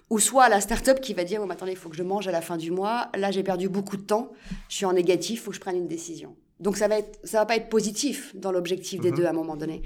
Ou 0.09 0.19
soit 0.19 0.49
la 0.49 0.59
start-up 0.59 0.99
qui 0.99 1.13
va 1.13 1.23
dire 1.23 1.41
oh, 1.41 1.49
attendez, 1.49 1.71
il 1.71 1.77
faut 1.77 1.87
que 1.87 1.95
je 1.95 2.03
mange 2.03 2.27
à 2.27 2.31
la 2.31 2.41
fin 2.41 2.57
du 2.57 2.69
mois. 2.69 3.07
Là, 3.15 3.31
j'ai 3.31 3.43
perdu 3.43 3.69
beaucoup 3.69 3.95
de 3.95 4.01
temps. 4.01 4.33
Je 4.67 4.75
suis 4.75 4.85
en 4.85 4.91
négatif, 4.91 5.39
il 5.39 5.43
faut 5.43 5.51
que 5.51 5.55
je 5.55 5.61
prenne 5.61 5.77
une 5.77 5.87
décision. 5.87 6.35
Donc 6.61 6.77
ça 6.77 6.87
va 6.87 6.99
être, 6.99 7.19
ça 7.23 7.39
va 7.39 7.45
pas 7.45 7.57
être 7.57 7.69
positif 7.69 8.35
dans 8.35 8.51
l'objectif 8.51 9.01
des 9.01 9.11
mhm. 9.11 9.17
deux 9.17 9.25
à 9.25 9.31
un 9.31 9.33
moment 9.33 9.57
donné. 9.57 9.81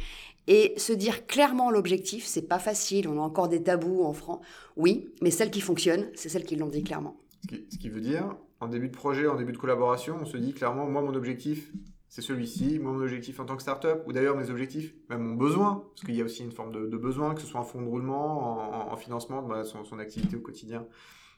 Et 0.47 0.73
se 0.77 0.93
dire 0.93 1.25
clairement 1.25 1.71
l'objectif, 1.71 2.25
c'est 2.25 2.47
pas 2.47 2.59
facile. 2.59 3.07
On 3.07 3.17
a 3.17 3.21
encore 3.21 3.47
des 3.47 3.63
tabous 3.63 4.03
en 4.03 4.13
France. 4.13 4.45
Oui, 4.75 5.09
mais 5.21 5.31
celles 5.31 5.49
qui 5.49 5.61
fonctionnent, 5.61 6.07
c'est 6.13 6.29
celles 6.29 6.45
qui 6.45 6.55
l'ont 6.55 6.67
dit 6.67 6.83
clairement. 6.83 7.17
Ce 7.49 7.77
qui, 7.77 7.89
veut 7.89 8.01
dire, 8.01 8.35
en 8.59 8.67
début 8.67 8.89
de 8.89 8.95
projet, 8.95 9.27
en 9.27 9.35
début 9.35 9.53
de 9.53 9.57
collaboration, 9.57 10.17
on 10.21 10.25
se 10.25 10.37
dit 10.37 10.53
clairement, 10.53 10.87
moi, 10.87 11.01
mon 11.01 11.13
objectif, 11.15 11.71
c'est 12.09 12.21
celui-ci. 12.21 12.79
Moi, 12.79 12.91
mon 12.91 13.01
objectif 13.01 13.39
en 13.39 13.45
tant 13.45 13.55
que 13.55 13.61
startup, 13.61 14.01
ou 14.05 14.13
d'ailleurs 14.13 14.35
mes 14.35 14.49
objectifs, 14.49 14.93
même 15.09 15.21
mon 15.21 15.35
besoin, 15.35 15.83
parce 15.95 16.05
qu'il 16.05 16.15
y 16.15 16.21
a 16.21 16.25
aussi 16.25 16.43
une 16.43 16.51
forme 16.51 16.71
de, 16.71 16.97
besoin, 16.97 17.33
que 17.33 17.41
ce 17.41 17.47
soit 17.47 17.59
en 17.59 17.63
fonds 17.63 17.81
de 17.81 17.87
roulement, 17.87 18.91
en, 18.91 18.95
financement 18.97 19.41
de 19.41 19.63
son, 19.63 19.83
son, 19.83 19.99
activité 19.99 20.35
au 20.35 20.41
quotidien. 20.41 20.85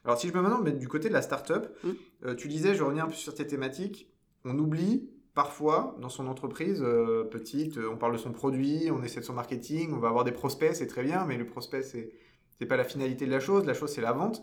Alors, 0.04 0.18
si 0.18 0.28
je 0.28 0.34
me 0.34 0.42
maintenant 0.42 0.62
mettre 0.62 0.80
du 0.80 0.88
côté 0.88 1.10
de 1.10 1.14
la 1.14 1.22
startup, 1.22 1.68
mmh. 1.84 1.90
euh, 2.26 2.36
tu 2.36 2.48
disais, 2.48 2.76
je 2.76 2.84
reviens 2.84 3.06
un 3.06 3.08
peu 3.08 3.14
sur 3.14 3.34
tes 3.34 3.48
thématiques, 3.48 4.10
on 4.46 4.58
oublie 4.58 5.10
parfois, 5.38 5.96
dans 6.02 6.10
son 6.10 6.26
entreprise 6.26 6.82
euh, 6.84 7.24
petite, 7.24 7.78
euh, 7.78 7.92
on 7.94 7.96
parle 7.96 8.14
de 8.14 8.18
son 8.18 8.32
produit, 8.32 8.90
on 8.92 9.04
essaie 9.04 9.20
de 9.20 9.26
son 9.26 9.36
marketing, 9.36 9.94
on 9.94 10.00
va 10.00 10.08
avoir 10.08 10.24
des 10.24 10.32
prospects, 10.32 10.74
c'est 10.74 10.88
très 10.88 11.04
bien, 11.04 11.26
mais 11.28 11.38
le 11.38 11.46
prospect, 11.46 11.84
c'est 11.84 12.12
n'est 12.60 12.66
pas 12.66 12.76
la 12.76 12.84
finalité 12.84 13.28
de 13.28 13.32
la 13.32 13.40
chose, 13.40 13.64
la 13.68 13.76
chose, 13.76 13.92
c'est 13.92 14.02
la 14.02 14.14
vente. 14.14 14.42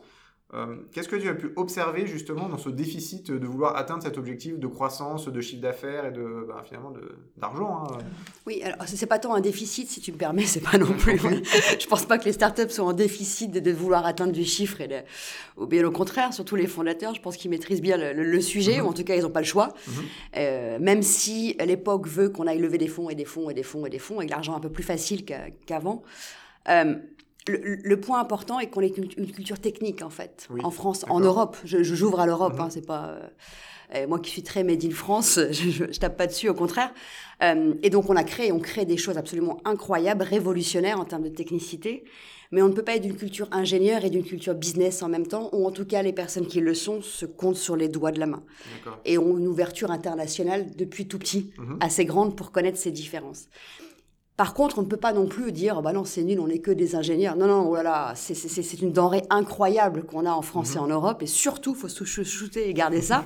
Euh, 0.54 0.76
qu'est-ce 0.92 1.08
que 1.08 1.16
tu 1.16 1.28
as 1.28 1.34
pu 1.34 1.50
observer 1.56 2.06
justement 2.06 2.48
dans 2.48 2.58
ce 2.58 2.68
déficit 2.68 3.30
de 3.30 3.46
vouloir 3.46 3.76
atteindre 3.76 4.02
cet 4.02 4.18
objectif 4.18 4.58
de 4.58 4.66
croissance, 4.68 5.26
de 5.28 5.40
chiffre 5.40 5.60
d'affaires 5.60 6.06
et 6.06 6.12
de 6.12 6.46
bah, 6.46 6.62
finalement 6.64 6.92
d'argent 7.36 7.84
hein? 7.84 7.98
Oui, 8.46 8.62
alors 8.62 8.78
c'est 8.86 9.06
pas 9.06 9.18
tant 9.18 9.34
un 9.34 9.40
déficit 9.40 9.88
si 9.88 10.00
tu 10.00 10.12
me 10.12 10.16
permets, 10.16 10.44
c'est 10.44 10.60
pas 10.60 10.78
non 10.78 10.92
plus. 10.98 11.18
je 11.80 11.86
pense 11.86 12.06
pas 12.06 12.18
que 12.18 12.24
les 12.24 12.32
startups 12.32 12.70
sont 12.70 12.84
en 12.84 12.92
déficit 12.92 13.50
de, 13.50 13.72
vouloir 13.72 14.06
atteindre 14.06 14.32
du 14.32 14.44
chiffre 14.44 14.80
et 14.80 15.04
ou 15.56 15.66
bien 15.66 15.84
au 15.84 15.90
contraire, 15.90 16.32
surtout 16.32 16.54
les 16.54 16.68
fondateurs, 16.68 17.14
je 17.14 17.20
pense 17.20 17.36
qu'ils 17.36 17.50
maîtrisent 17.50 17.82
bien 17.82 17.96
le, 17.96 18.40
sujet 18.40 18.78
mhm. 18.78 18.86
ou 18.86 18.88
en 18.90 18.92
tout 18.92 19.04
cas 19.04 19.16
ils 19.16 19.22
n'ont 19.22 19.30
pas 19.30 19.40
le 19.40 19.46
choix. 19.46 19.74
Mhm. 19.88 19.94
Euh, 20.36 20.78
même 20.78 21.02
si 21.02 21.56
l'époque 21.64 22.06
veut 22.06 22.28
qu'on 22.28 22.46
aille 22.46 22.60
lever 22.60 22.78
des 22.78 22.88
fonds 22.88 23.10
et 23.10 23.16
des 23.16 23.24
fonds 23.24 23.50
et 23.50 23.54
des 23.54 23.64
fonds 23.64 23.86
et 23.86 23.90
des 23.90 23.98
fonds 23.98 24.20
et 24.20 24.28
l'argent 24.28 24.54
un 24.54 24.60
peu 24.60 24.70
plus 24.70 24.84
facile 24.84 25.24
qu'avant. 25.66 26.02
Euh, 26.68 26.94
le, 27.46 27.96
point 27.96 28.20
important 28.20 28.58
est 28.58 28.68
qu'on 28.68 28.80
ait 28.80 28.88
une, 28.88 29.30
culture 29.30 29.58
technique 29.58 30.02
en 30.02 30.10
fait, 30.10 30.48
en 30.62 30.70
France, 30.70 31.04
en 31.08 31.20
Europe. 31.20 31.56
Je, 31.64 31.82
j'ouvre 31.82 32.20
à 32.20 32.26
l'Europe, 32.26 32.54
hein, 32.58 32.64
mhm. 32.64 32.70
c'est 32.70 32.86
pas 32.86 33.18
euh, 33.94 34.06
moi 34.06 34.18
qui 34.18 34.30
suis 34.30 34.42
très 34.42 34.64
made 34.64 34.84
in 34.84 34.90
France, 34.90 35.38
je, 35.50 35.70
je, 35.70 35.84
tape 35.98 36.16
pas 36.16 36.26
dessus, 36.26 36.48
au 36.48 36.54
contraire. 36.54 36.92
Euh, 37.42 37.74
et 37.82 37.90
donc 37.90 38.08
on 38.10 38.16
a 38.16 38.24
créé, 38.24 38.52
on 38.52 38.60
crée 38.60 38.84
des 38.84 38.96
choses 38.96 39.18
absolument 39.18 39.60
incroyables, 39.64 40.22
révolutionnaires 40.22 40.98
en 40.98 41.04
termes 41.04 41.24
de 41.24 41.28
technicité. 41.28 42.04
Mais 42.50 42.62
on 42.62 42.68
ne 42.68 42.72
peut 42.72 42.82
pas 42.82 42.94
être 42.94 43.02
d'une 43.02 43.16
culture 43.16 43.48
ingénieur 43.50 44.04
et 44.04 44.10
d'une 44.10 44.22
culture 44.22 44.54
business 44.54 45.02
en 45.02 45.08
même 45.08 45.26
temps, 45.26 45.48
ou 45.52 45.66
en 45.66 45.72
tout 45.72 45.84
cas 45.84 46.02
les 46.02 46.12
personnes 46.12 46.46
qui 46.46 46.60
le 46.60 46.74
sont 46.74 47.02
se 47.02 47.26
comptent 47.26 47.56
sur 47.56 47.74
les 47.74 47.88
doigts 47.88 48.12
de 48.12 48.20
la 48.20 48.26
main. 48.26 48.44
Et 49.04 49.18
ont 49.18 49.36
une 49.38 49.48
ouverture 49.48 49.90
internationale 49.90 50.70
depuis 50.76 51.08
tout 51.08 51.18
petit, 51.18 51.52
mhm. 51.58 51.78
assez 51.80 52.04
grande 52.04 52.36
pour 52.36 52.52
connaître 52.52 52.78
ces 52.78 52.92
différences. 52.92 53.48
Par 54.36 54.52
contre, 54.52 54.78
on 54.78 54.82
ne 54.82 54.86
peut 54.86 54.96
pas 54.96 55.12
non 55.12 55.26
plus 55.26 55.52
dire, 55.52 55.80
bah 55.80 55.92
non, 55.92 56.04
c'est 56.04 56.24
nul, 56.24 56.40
on 56.40 56.48
n'est 56.48 56.58
que 56.58 56.72
des 56.72 56.96
ingénieurs. 56.96 57.36
Non, 57.36 57.46
non, 57.46 57.62
voilà, 57.68 58.14
c'est 58.16 58.82
une 58.82 58.90
denrée 58.90 59.22
incroyable 59.30 60.02
qu'on 60.02 60.26
a 60.26 60.32
en 60.32 60.42
France 60.42 60.74
et 60.74 60.78
en 60.78 60.88
Europe, 60.88 61.22
et 61.22 61.26
surtout, 61.26 61.74
il 61.76 61.80
faut 61.80 61.88
se 61.88 62.04
shooter 62.04 62.68
et 62.68 62.74
garder 62.74 63.00
ça. 63.00 63.24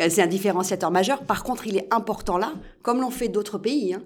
Euh, 0.00 0.08
c'est 0.10 0.22
un 0.22 0.26
différenciateur 0.26 0.90
majeur. 0.90 1.22
Par 1.22 1.44
contre, 1.44 1.68
il 1.68 1.76
est 1.76 1.86
important 1.92 2.36
là, 2.36 2.52
comme 2.82 3.00
l'ont 3.00 3.10
fait 3.10 3.28
d'autres 3.28 3.58
pays. 3.58 3.94
Hein. 3.94 4.02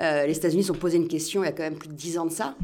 Euh, 0.00 0.26
les 0.26 0.36
États-Unis 0.36 0.70
ont 0.70 0.74
posé 0.74 0.96
une 0.96 1.08
question 1.08 1.42
il 1.42 1.46
y 1.46 1.48
a 1.48 1.52
quand 1.52 1.62
même 1.62 1.76
plus 1.76 1.88
de 1.88 1.94
10 1.94 2.18
ans 2.18 2.26
de 2.26 2.32
ça, 2.32 2.54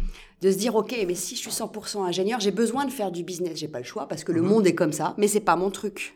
de 0.40 0.50
se 0.50 0.56
dire, 0.56 0.74
ok, 0.74 0.96
mais 1.06 1.14
si 1.14 1.36
je 1.36 1.40
suis 1.40 1.50
100% 1.50 2.04
ingénieur, 2.04 2.40
j'ai 2.40 2.50
besoin 2.50 2.86
de 2.86 2.90
faire 2.90 3.10
du 3.10 3.24
business, 3.24 3.58
j'ai 3.58 3.68
pas 3.68 3.78
le 3.78 3.84
choix 3.84 4.08
parce 4.08 4.24
que 4.24 4.32
le 4.32 4.40
mhm. 4.40 4.48
monde 4.48 4.66
est 4.66 4.74
comme 4.74 4.92
ça, 4.92 5.14
mais 5.18 5.28
c'est 5.28 5.40
pas 5.40 5.56
mon 5.56 5.70
truc. 5.70 6.14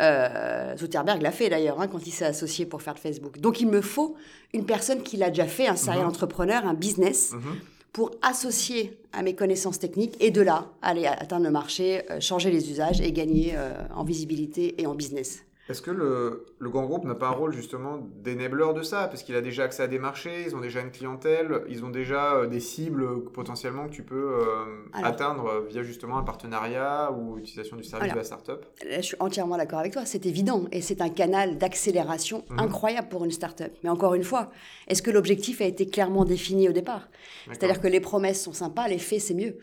Euh, 0.00 0.76
Zuckerberg 0.76 1.20
l'a 1.20 1.30
fait 1.30 1.50
d'ailleurs 1.50 1.80
hein, 1.80 1.86
quand 1.86 2.06
il 2.06 2.12
s'est 2.12 2.24
associé 2.24 2.64
pour 2.64 2.80
faire 2.82 2.94
de 2.94 2.98
Facebook. 2.98 3.38
Donc 3.38 3.60
il 3.60 3.68
me 3.68 3.80
faut 3.80 4.16
une 4.54 4.64
personne 4.64 5.02
qui 5.02 5.16
l'a 5.16 5.28
déjà 5.28 5.46
fait, 5.46 5.66
un 5.66 5.76
serial 5.76 6.02
mhm. 6.02 6.08
entrepreneur, 6.08 6.66
un 6.66 6.74
business, 6.74 7.32
mhm. 7.32 7.58
pour 7.92 8.10
associer 8.22 8.98
à 9.12 9.22
mes 9.22 9.34
connaissances 9.34 9.78
techniques 9.78 10.16
et 10.20 10.30
de 10.30 10.40
là 10.40 10.70
aller 10.80 11.06
atteindre 11.06 11.44
le 11.44 11.50
marché, 11.50 12.10
euh, 12.10 12.20
changer 12.20 12.50
les 12.50 12.70
usages 12.70 13.00
et 13.00 13.12
gagner 13.12 13.52
euh, 13.54 13.74
en 13.94 14.04
visibilité 14.04 14.80
et 14.80 14.86
en 14.86 14.94
business. 14.94 15.44
Est-ce 15.68 15.80
que 15.80 15.92
le, 15.92 16.46
le, 16.58 16.70
grand 16.70 16.84
groupe 16.84 17.04
n'a 17.04 17.14
pas 17.14 17.28
un 17.28 17.32
rôle 17.32 17.52
justement 17.52 17.98
d'énableur 18.16 18.74
de 18.74 18.82
ça? 18.82 19.06
Parce 19.06 19.22
qu'il 19.22 19.36
a 19.36 19.40
déjà 19.40 19.62
accès 19.62 19.84
à 19.84 19.86
des 19.86 20.00
marchés, 20.00 20.44
ils 20.46 20.56
ont 20.56 20.60
déjà 20.60 20.80
une 20.80 20.90
clientèle, 20.90 21.62
ils 21.68 21.84
ont 21.84 21.90
déjà 21.90 22.34
euh, 22.34 22.46
des 22.48 22.58
cibles 22.58 23.22
potentiellement 23.32 23.86
que 23.86 23.92
tu 23.92 24.02
peux 24.02 24.40
euh, 24.40 24.64
atteindre 24.92 25.64
via 25.68 25.84
justement 25.84 26.18
un 26.18 26.24
partenariat 26.24 27.12
ou 27.12 27.38
utilisation 27.38 27.76
du 27.76 27.84
service 27.84 28.12
de 28.12 28.16
la 28.16 28.24
startup? 28.24 28.66
Je 28.84 29.00
suis 29.00 29.16
entièrement 29.20 29.56
d'accord 29.56 29.78
avec 29.78 29.92
toi, 29.92 30.04
c'est 30.04 30.26
évident. 30.26 30.64
Et 30.72 30.80
c'est 30.80 31.00
un 31.00 31.10
canal 31.10 31.58
d'accélération 31.58 32.44
mhm. 32.50 32.58
incroyable 32.58 33.08
pour 33.08 33.24
une 33.24 33.30
startup. 33.30 33.72
Mais 33.84 33.90
encore 33.90 34.14
une 34.14 34.24
fois, 34.24 34.50
est-ce 34.88 35.00
que 35.00 35.12
l'objectif 35.12 35.60
a 35.60 35.64
été 35.64 35.86
clairement 35.86 36.24
défini 36.24 36.68
au 36.68 36.72
départ? 36.72 37.08
C'est-à-dire 37.46 37.80
que 37.80 37.88
les 37.88 38.00
promesses 38.00 38.42
sont 38.42 38.52
sympas, 38.52 38.88
les 38.88 38.98
faits 38.98 39.20
c'est 39.20 39.34
mieux. 39.34 39.56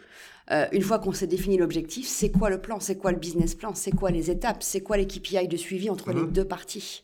Euh, 0.51 0.65
une 0.71 0.81
fois 0.81 0.97
qu'on 0.97 1.13
s'est 1.13 1.27
défini 1.27 1.57
l'objectif, 1.57 2.07
c'est 2.07 2.29
quoi 2.29 2.49
le 2.49 2.59
plan, 2.59 2.79
c'est 2.79 2.95
quoi 2.95 3.11
le 3.11 3.19
business 3.19 3.53
plan, 3.53 3.75
c'est 3.75 3.91
quoi 3.91 4.09
les 4.09 4.31
étapes, 4.31 4.63
c'est 4.63 4.81
quoi 4.81 4.97
les 4.97 5.05
KPI 5.05 5.47
de 5.47 5.57
suivi 5.57 5.89
entre 5.89 6.11
les 6.11 6.21
mhm. 6.21 6.31
deux 6.31 6.45
parties. 6.45 7.03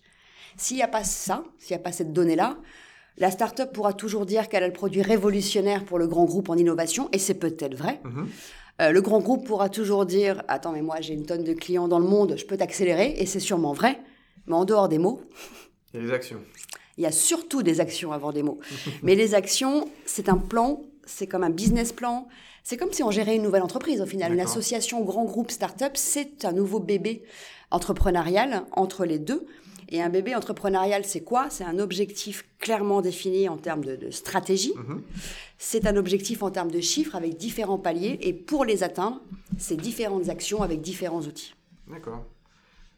S'il 0.58 0.78
n'y 0.78 0.84
a 0.84 0.88
pas 0.88 1.04
ça, 1.04 1.44
s'il 1.60 1.76
n'y 1.76 1.82
a 1.82 1.84
pas 1.84 1.92
cette 1.92 2.12
donnée-là, 2.12 2.58
la 3.18 3.30
start-up 3.30 3.72
pourra 3.72 3.94
toujours 3.94 4.26
dire 4.26 4.50
qu'elle 4.50 4.64
a 4.64 4.68
le 4.68 4.74
produit 4.74 5.02
révolutionnaire 5.02 5.86
pour 5.86 6.00
le 6.00 6.08
grand 6.08 6.26
groupe 6.26 6.50
en 6.50 6.56
innovation, 6.56 7.08
et 7.12 7.20
c'est 7.20 7.36
peut-être 7.36 7.76
vrai. 7.76 8.02
Mhm. 8.04 8.28
Euh, 8.82 8.92
le 8.92 9.02
grand 9.02 9.20
groupe 9.20 9.46
pourra 9.46 9.70
toujours 9.70 10.06
dire 10.06 10.44
Attends, 10.48 10.72
mais 10.72 10.82
moi 10.82 11.00
j'ai 11.00 11.14
une 11.14 11.26
tonne 11.26 11.44
de 11.44 11.54
clients 11.54 11.88
dans 11.88 12.00
le 12.00 12.08
monde, 12.08 12.36
je 12.38 12.46
peux 12.46 12.58
t'accélérer, 12.58 13.14
et 13.18 13.26
c'est 13.26 13.40
sûrement 13.40 13.74
vrai. 13.74 14.00
Mais 14.48 14.56
en 14.56 14.66
dehors 14.66 14.90
des 14.90 14.98
mots. 14.98 15.22
Il 15.94 16.02
y 16.02 16.04
a 16.04 16.08
des 16.08 16.14
actions. 16.14 16.42
Il 16.98 17.04
y 17.04 17.08
a 17.08 17.12
surtout 17.12 17.64
des 17.64 17.80
actions 17.80 18.12
avant 18.12 18.32
des 18.32 18.44
mots. 18.44 18.60
mais 19.04 19.16
les 19.16 19.36
actions, 19.36 19.88
c'est 20.06 20.30
un 20.30 20.38
plan, 20.38 20.82
c'est 21.06 21.28
comme 21.28 21.44
un 21.44 21.50
business 21.50 21.94
plan, 21.94 22.28
c'est 22.66 22.78
comme 22.78 22.92
si 22.92 23.04
on 23.04 23.12
gérait 23.12 23.36
une 23.36 23.44
nouvelle 23.44 23.62
entreprise 23.62 24.02
au 24.02 24.08
final. 24.08 24.34
Une 24.34 24.40
association 24.40 25.04
grand 25.04 25.24
groupe 25.24 25.52
start-up, 25.52 25.92
c'est 25.94 26.46
un 26.46 26.52
nouveau 26.52 26.80
bébé 26.80 27.24
entrepreneurial 27.70 28.66
entre 28.72 29.06
les 29.06 29.20
deux. 29.20 29.46
Et 29.90 30.02
un 30.02 30.10
bébé 30.10 30.34
entrepreneurial, 30.34 31.06
c'est 31.06 31.22
quoi? 31.22 31.52
C'est 31.52 31.64
un 31.64 31.78
objectif 31.78 32.44
clairement 32.58 33.04
défini 33.04 33.48
en 33.48 33.58
termes 33.58 33.86
de, 33.86 34.10
stratégie. 34.10 34.74
Mhm. 34.78 35.04
C'est 35.60 35.86
un 35.86 35.96
objectif 35.96 36.42
en 36.42 36.50
termes 36.50 36.72
de 36.72 36.80
chiffres 36.80 37.16
avec 37.16 37.38
différents 37.38 37.78
paliers. 37.78 38.18
Et 38.22 38.34
pour 38.34 38.66
les 38.66 38.82
atteindre, 38.82 39.22
c'est 39.60 39.78
différentes 39.78 40.30
actions 40.30 40.64
avec 40.64 40.82
différents 40.82 41.22
outils. 41.22 41.54
D'accord. 41.88 42.26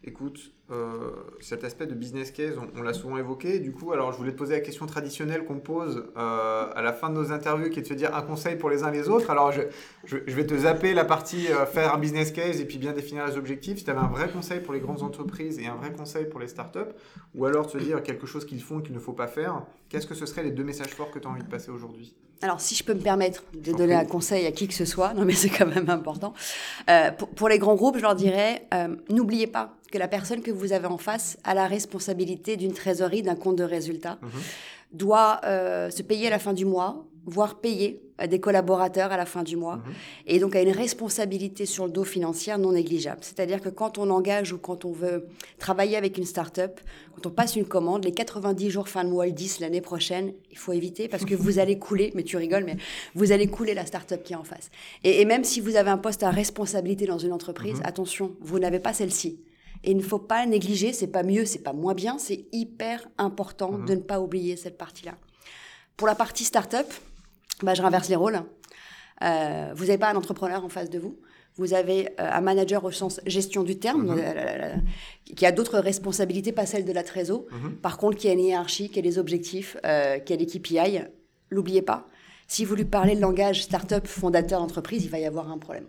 Écoute, 0.05 0.53
euh, 0.69 1.12
cet 1.39 1.63
aspect 1.63 1.86
de 1.86 1.93
business 1.93 2.31
case, 2.31 2.55
on, 2.75 2.81
l'a 2.81 2.93
souvent 2.93 3.17
évoqué. 3.17 3.59
Du 3.59 3.71
coup, 3.71 3.93
alors 3.93 4.12
je 4.12 4.17
voulais 4.17 4.33
te 4.33 4.38
poser 4.38 4.55
la 4.55 4.59
question 4.59 4.86
traditionnelle 4.86 5.45
qu'on 5.45 5.59
pose 5.59 6.03
euh, 6.17 6.69
à 6.75 6.81
la 6.81 6.91
fin 6.91 7.09
de 7.09 7.13
nos 7.13 7.31
interviews, 7.31 7.69
qui 7.69 7.79
est 7.79 7.83
de 7.83 7.88
se 7.88 7.93
dire 7.93 8.13
un 8.13 8.21
conseil 8.21 8.57
pour 8.57 8.69
les 8.69 8.83
uns 8.83 8.91
les 8.91 9.07
autres. 9.07 9.29
Alors 9.29 9.53
je, 9.53 9.62
je, 10.03 10.17
vais 10.17 10.45
te 10.45 10.57
zapper 10.57 10.93
la 10.93 11.05
partie 11.05 11.47
euh, 11.47 11.65
faire 11.65 11.93
un 11.93 11.97
business 11.97 12.33
case 12.33 12.59
et 12.59 12.65
puis 12.65 12.79
bien 12.79 12.91
définir 12.91 13.25
les 13.25 13.38
objectifs. 13.38 13.77
Si 13.77 13.86
tu 13.86 13.91
avais 13.91 14.01
un 14.01 14.09
vrai 14.09 14.27
conseil 14.29 14.59
pour 14.59 14.74
les 14.74 14.81
grandes 14.81 15.03
entreprises 15.03 15.57
et 15.57 15.67
un 15.67 15.75
vrai 15.75 15.93
conseil 15.93 16.25
pour 16.25 16.41
les 16.41 16.50
startups, 16.50 16.79
ou 17.33 17.45
alors 17.45 17.67
te 17.67 17.77
dire 17.77 18.03
quelque 18.03 18.27
chose 18.27 18.45
qu'ils 18.45 18.62
font 18.62 18.81
qu'il 18.81 18.93
ne 18.93 19.00
faut 19.00 19.13
pas 19.13 19.27
faire, 19.27 19.63
qu'est-ce 19.88 20.05
que 20.05 20.15
ce 20.15 20.25
seraient 20.25 20.43
les 20.43 20.51
deux 20.51 20.65
messages 20.65 20.89
forts 20.89 21.12
que 21.12 21.19
tu 21.19 21.27
as 21.29 21.31
envie 21.31 21.43
de 21.43 21.50
passer 21.50 21.71
aujourd'hui? 21.71 22.13
Alors, 22.43 22.62
si 22.62 22.75
je 22.75 22.83
peux 22.83 22.93
me 22.93 23.01
permettre 23.01 23.43
de 23.55 23.71
donner 23.71 23.95
un 23.95 24.05
conseil 24.05 24.45
à 24.45 24.51
qui 24.51 24.67
que 24.67 24.74
ce 24.75 24.86
soit, 24.86 25.15
non 25.15 25.25
mais 25.25 25.33
c'est 25.33 25.50
quand 25.50 25.65
même 25.65 25.89
important. 25.89 26.33
pour, 27.17 27.29
pour, 27.29 27.50
les 27.50 27.57
grands 27.57 27.74
groupes, 27.74 27.97
je 27.97 28.03
leur 28.03 28.13
dirais, 28.13 28.67
n'oubliez 29.09 29.47
pas 29.47 29.77
que 29.91 29.97
la 29.97 30.07
personne 30.07 30.41
que 30.41 30.51
vous 30.51 30.56
avez 30.73 30.87
en 30.87 30.97
face 30.97 31.37
a 31.43 31.53
la 31.53 31.67
responsabilité 31.67 32.57
d'une 32.57 32.73
trésorerie, 32.73 33.21
d'un 33.21 33.35
compte 33.35 33.55
de 33.57 33.63
résultat, 33.63 34.17
mhm. 34.21 34.29
doit 34.93 35.41
euh, 35.45 35.89
se 35.89 36.01
payer 36.01 36.27
à 36.27 36.31
la 36.31 36.39
fin 36.39 36.53
du 36.53 36.65
mois, 36.65 37.05
voire 37.25 37.59
payer 37.59 38.01
des 38.25 38.39
collaborateurs 38.39 39.11
à 39.11 39.17
la 39.17 39.25
fin 39.25 39.43
du 39.43 39.57
mois, 39.57 39.75
mhm. 39.75 39.83
et 40.25 40.39
donc 40.39 40.55
a 40.55 40.61
une 40.61 40.71
responsabilité 40.71 41.65
sur 41.65 41.85
le 41.85 41.91
dos 41.91 42.03
financière 42.03 42.57
non 42.57 42.71
négligeable. 42.71 43.19
C'est-à-dire 43.21 43.61
que 43.61 43.69
quand 43.69 43.99
on 43.99 44.09
engage 44.09 44.53
ou 44.53 44.57
quand 44.57 44.85
on 44.85 44.91
veut 44.91 45.27
travailler 45.59 45.97
avec 45.97 46.17
une 46.17 46.23
start-up, 46.23 46.79
quand 47.15 47.27
on 47.27 47.29
passe 47.29 47.55
une 47.55 47.65
commande, 47.65 48.05
les 48.05 48.13
90 48.13 48.69
jours 48.71 48.89
fin 48.89 49.03
de 49.03 49.09
mois, 49.09 49.27
le 49.27 49.33
10 49.33 49.59
l'année 49.59 49.81
prochaine, 49.81 50.33
il 50.49 50.57
faut 50.57 50.73
éviter 50.73 51.07
parce 51.07 51.25
que 51.25 51.35
vous 51.35 51.59
allez 51.59 51.77
couler, 51.77 52.11
mais 52.15 52.23
tu 52.23 52.37
rigoles, 52.37 52.63
mais 52.63 52.77
vous 53.13 53.31
allez 53.31 53.47
couler 53.47 53.75
la 53.75 53.85
start-up 53.85 54.23
qui 54.23 54.33
est 54.33 54.37
en 54.37 54.43
face. 54.43 54.71
Et, 55.03 55.25
même 55.25 55.43
si 55.43 55.59
vous 55.59 55.75
avez 55.75 55.89
un 55.89 55.97
poste 55.97 56.23
à 56.23 56.31
responsabilité 56.31 57.05
dans 57.05 57.19
une 57.19 57.33
entreprise, 57.33 57.79
mhm. 57.79 57.85
attention, 57.85 58.31
vous 58.39 58.57
n'avez 58.57 58.79
pas 58.79 58.93
celle-ci. 58.93 59.39
Et 59.84 59.91
il 59.91 59.98
ne 59.98 60.01
faut 60.01 60.19
pas 60.19 60.46
négliger, 60.46 60.93
c'est 60.93 61.07
pas 61.07 61.24
mieux, 61.24 61.46
c'est 61.46 61.63
pas 61.63 61.74
moins 61.74 61.93
bien, 61.93 62.17
c'est 62.17 62.46
hyper 62.51 63.07
important 63.17 63.72
mhm. 63.72 63.86
de 63.86 63.96
ne 63.96 64.01
pas 64.01 64.19
oublier 64.19 64.55
cette 64.55 64.77
partie-là. 64.77 65.13
Pour 65.96 66.07
la 66.07 66.15
partie 66.15 66.43
start-up, 66.43 66.88
bah, 67.63 67.74
je 67.74 67.81
renverse 67.81 68.10
les 68.10 68.15
rôles. 68.15 68.41
Euh, 69.24 69.72
vous 69.75 69.86
n'avez 69.86 69.98
pas 69.98 70.12
un 70.12 70.15
entrepreneur 70.15 70.63
en 70.63 70.69
face 70.69 70.89
de 70.89 71.00
vous. 71.00 71.17
Vous 71.55 71.74
avez 71.74 72.10
euh, 72.10 72.29
un 72.31 72.41
manager 72.41 72.84
au 72.86 72.91
sens 72.91 73.19
gestion 73.25 73.63
du 73.63 73.79
terme, 73.79 74.13
mhm. 74.13 74.19
euh, 74.19 74.75
qui 75.36 75.46
a 75.46 75.51
d'autres 75.51 75.79
responsabilités, 75.79 76.51
pas 76.51 76.67
celles 76.67 76.86
de 76.86 76.91
la 76.93 77.03
trésor. 77.03 77.46
Mhm. 77.51 77.77
Par 77.77 77.98
contre, 77.98 78.17
qui 78.17 78.29
a 78.29 78.34
une 78.34 78.41
hiérarchie, 78.41 78.89
qui 78.89 79.00
a 79.00 79.01
des 79.01 79.17
objectifs, 79.17 79.75
qui 79.81 80.34
a 80.34 80.38
des 80.38 80.46
KPI. 80.46 81.01
L'oubliez 81.50 81.81
pas. 81.81 82.07
Si 82.48 82.63
vous 82.63 82.75
lui 82.75 82.86
parlez 82.86 83.15
le 83.15 83.22
langage 83.22 83.63
start-up 83.63 84.07
fondateur 84.07 84.60
d'entreprise, 84.62 85.03
il 85.03 85.10
va 85.10 85.19
y 85.19 85.25
avoir 85.25 85.51
un 85.51 85.57
problème. 85.57 85.86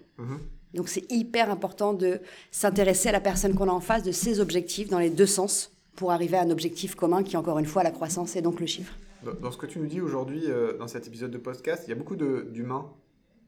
Donc 0.75 0.88
c'est 0.88 1.10
hyper 1.10 1.50
important 1.50 1.92
de 1.92 2.20
s'intéresser 2.50 3.08
à 3.08 3.12
la 3.12 3.20
personne 3.20 3.54
qu'on 3.54 3.68
a 3.68 3.72
en 3.72 3.80
face, 3.80 4.02
de 4.02 4.12
ses 4.12 4.40
objectifs 4.40 4.88
dans 4.88 4.98
les 4.98 5.10
deux 5.10 5.26
sens 5.26 5.72
pour 5.96 6.12
arriver 6.12 6.37
à 6.37 6.42
un 6.42 6.50
objectif 6.50 6.94
commun 6.94 7.22
qui 7.22 7.34
est 7.34 7.38
encore 7.38 7.58
une 7.58 7.66
fois 7.66 7.82
la 7.82 7.90
croissance 7.90 8.37
et 8.37 8.42
donc 8.42 8.60
le 8.60 8.66
chiffre. 8.66 8.92
Dans, 9.40 9.50
ce 9.50 9.58
que 9.58 9.66
tu 9.66 9.80
nous 9.80 9.87
dis 9.87 10.00
aujourd'hui, 10.00 10.44
euh, 10.46 10.78
dans 10.78 10.87
cet 10.87 11.08
épisode 11.08 11.32
de 11.32 11.38
podcast, 11.38 11.84
il 11.87 11.90
y 11.90 11.92
a 11.92 11.96
beaucoup 11.96 12.14
d'humains. 12.14 12.87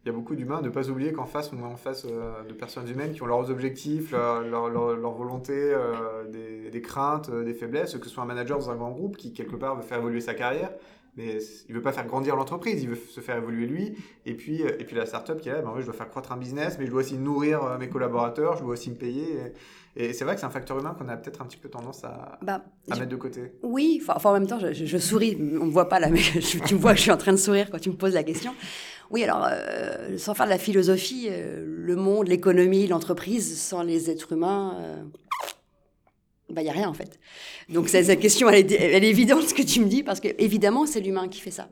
Il 0.05 0.09
y 0.09 0.11
a 0.11 0.13
beaucoup 0.13 0.35
d'humains. 0.35 0.63
Ne 0.63 0.69
pas 0.71 0.89
oublier 0.89 1.13
qu'en 1.13 1.27
face, 1.27 1.53
on 1.53 1.61
est 1.61 1.63
en 1.63 1.77
face 1.77 2.07
euh, 2.07 2.43
de 2.43 2.53
personnes 2.55 2.89
humaines 2.89 3.13
qui 3.13 3.23
ont 3.23 3.27
leurs 3.27 3.51
objectifs, 3.51 4.11
leur, 4.11 4.69
leur, 4.69 5.13
volonté, 5.13 5.53
euh, 5.55 6.25
des, 6.29 6.71
des, 6.71 6.83
craintes, 6.83 7.31
des 7.31 7.55
faiblesses, 7.55 7.97
que 7.99 8.07
ce 8.07 8.11
soit 8.11 8.25
un 8.25 8.27
manager 8.27 8.59
dans 8.59 8.71
un 8.71 8.77
grand 8.77 8.91
groupe 8.91 9.17
qui, 9.17 9.33
quelque 9.33 9.55
part, 9.55 9.77
veut 9.77 9.83
faire 9.83 9.99
évoluer 9.99 10.21
sa 10.21 10.35
carrière 10.35 10.71
mais 11.17 11.39
il 11.69 11.75
veut 11.75 11.83
pas 11.83 11.93
faire 11.93 12.07
grandir 12.07 12.37
l'entreprise, 12.37 12.83
il 12.83 12.89
veut 12.89 12.97
se 12.97 13.21
faire 13.21 13.37
évoluer 13.37 13.67
lui. 13.67 13.95
Et 14.27 14.35
puis, 14.35 14.63
euh, 14.63 14.71
et 14.79 14.85
puis 14.85 14.97
la 14.97 15.07
startup 15.07 15.41
qui 15.41 15.49
est 15.49 15.53
là, 15.53 15.63
ben 15.63 15.73
oui, 15.75 15.81
je 15.81 15.87
dois 15.87 15.95
faire 15.95 16.09
croître 16.09 16.33
un 16.33 16.37
business, 16.37 16.77
mais 16.79 16.87
je 16.87 16.91
dois 16.91 17.01
aussi 17.01 17.19
nourrir 17.19 17.63
euh, 17.65 17.79
mes 17.79 17.89
collaborateurs, 17.89 18.57
je 18.57 18.63
dois 18.63 18.73
aussi 18.73 18.91
me 18.91 18.97
payer. 18.97 19.53
Et, 19.97 20.13
c'est 20.13 20.25
vrai 20.25 20.35
que 20.35 20.41
c'est 20.41 20.47
un 20.47 20.51
facteur 20.51 20.79
humain 20.79 20.95
qu'on 20.97 21.09
a 21.09 21.17
peut-être 21.17 21.43
un 21.43 21.47
petit 21.47 21.57
peu 21.57 21.69
tendance 21.69 22.05
à, 22.05 22.39
bah, 22.43 22.63
à 22.91 22.97
mettre 22.97 23.11
de 23.11 23.17
côté. 23.17 23.53
Oui, 23.63 24.01
enfin 24.07 24.31
en 24.31 24.33
même 24.35 24.47
temps, 24.47 24.61
je, 24.61 24.99
souris, 24.99 25.37
on 25.61 25.67
me 25.67 25.71
voit 25.71 25.89
pas 25.89 25.99
là, 25.99 26.09
mais 26.11 26.21
tu 26.41 26.75
me 26.75 26.79
vois, 26.79 26.95
je 26.95 27.03
suis 27.03 27.11
en 27.11 27.17
train 27.17 27.33
de 27.33 27.39
sourire 27.39 27.71
quand 27.71 27.81
tu 27.81 27.91
me 27.91 27.97
poses 27.97 28.15
la 28.15 28.23
question. 28.23 28.55
Oui, 29.11 29.25
alors, 29.25 29.49
euh, 29.51 30.17
sans 30.19 30.35
faire 30.35 30.47
de 30.47 30.51
la 30.51 30.59
philosophie, 30.59 31.29
le 31.29 31.97
monde, 31.97 32.29
l'économie, 32.29 32.87
l'entreprise, 32.87 33.61
sans 33.61 33.83
les 33.83 34.09
êtres 34.09 34.33
humains, 34.33 35.03
il 36.57 36.65
n'y 36.65 36.71
a 36.71 36.73
rien 36.73 36.89
en 36.89 36.95
fait. 36.95 37.19
Donc 37.69 37.89
cette 37.89 38.21
question, 38.21 38.49
elle 38.49 38.73
est, 38.73 38.73
elle 38.73 39.05
est, 39.05 39.09
évidente 39.11 39.43
ce 39.43 39.55
que 39.55 39.63
tu 39.63 39.81
me 39.81 39.87
dis, 39.87 40.03
parce 40.03 40.21
que 40.21 40.29
évidemment, 40.39 40.87
c'est 40.87 41.01
l'humain 41.01 41.29
qui 41.29 41.41
fait 41.41 41.51
ça. 41.51 41.69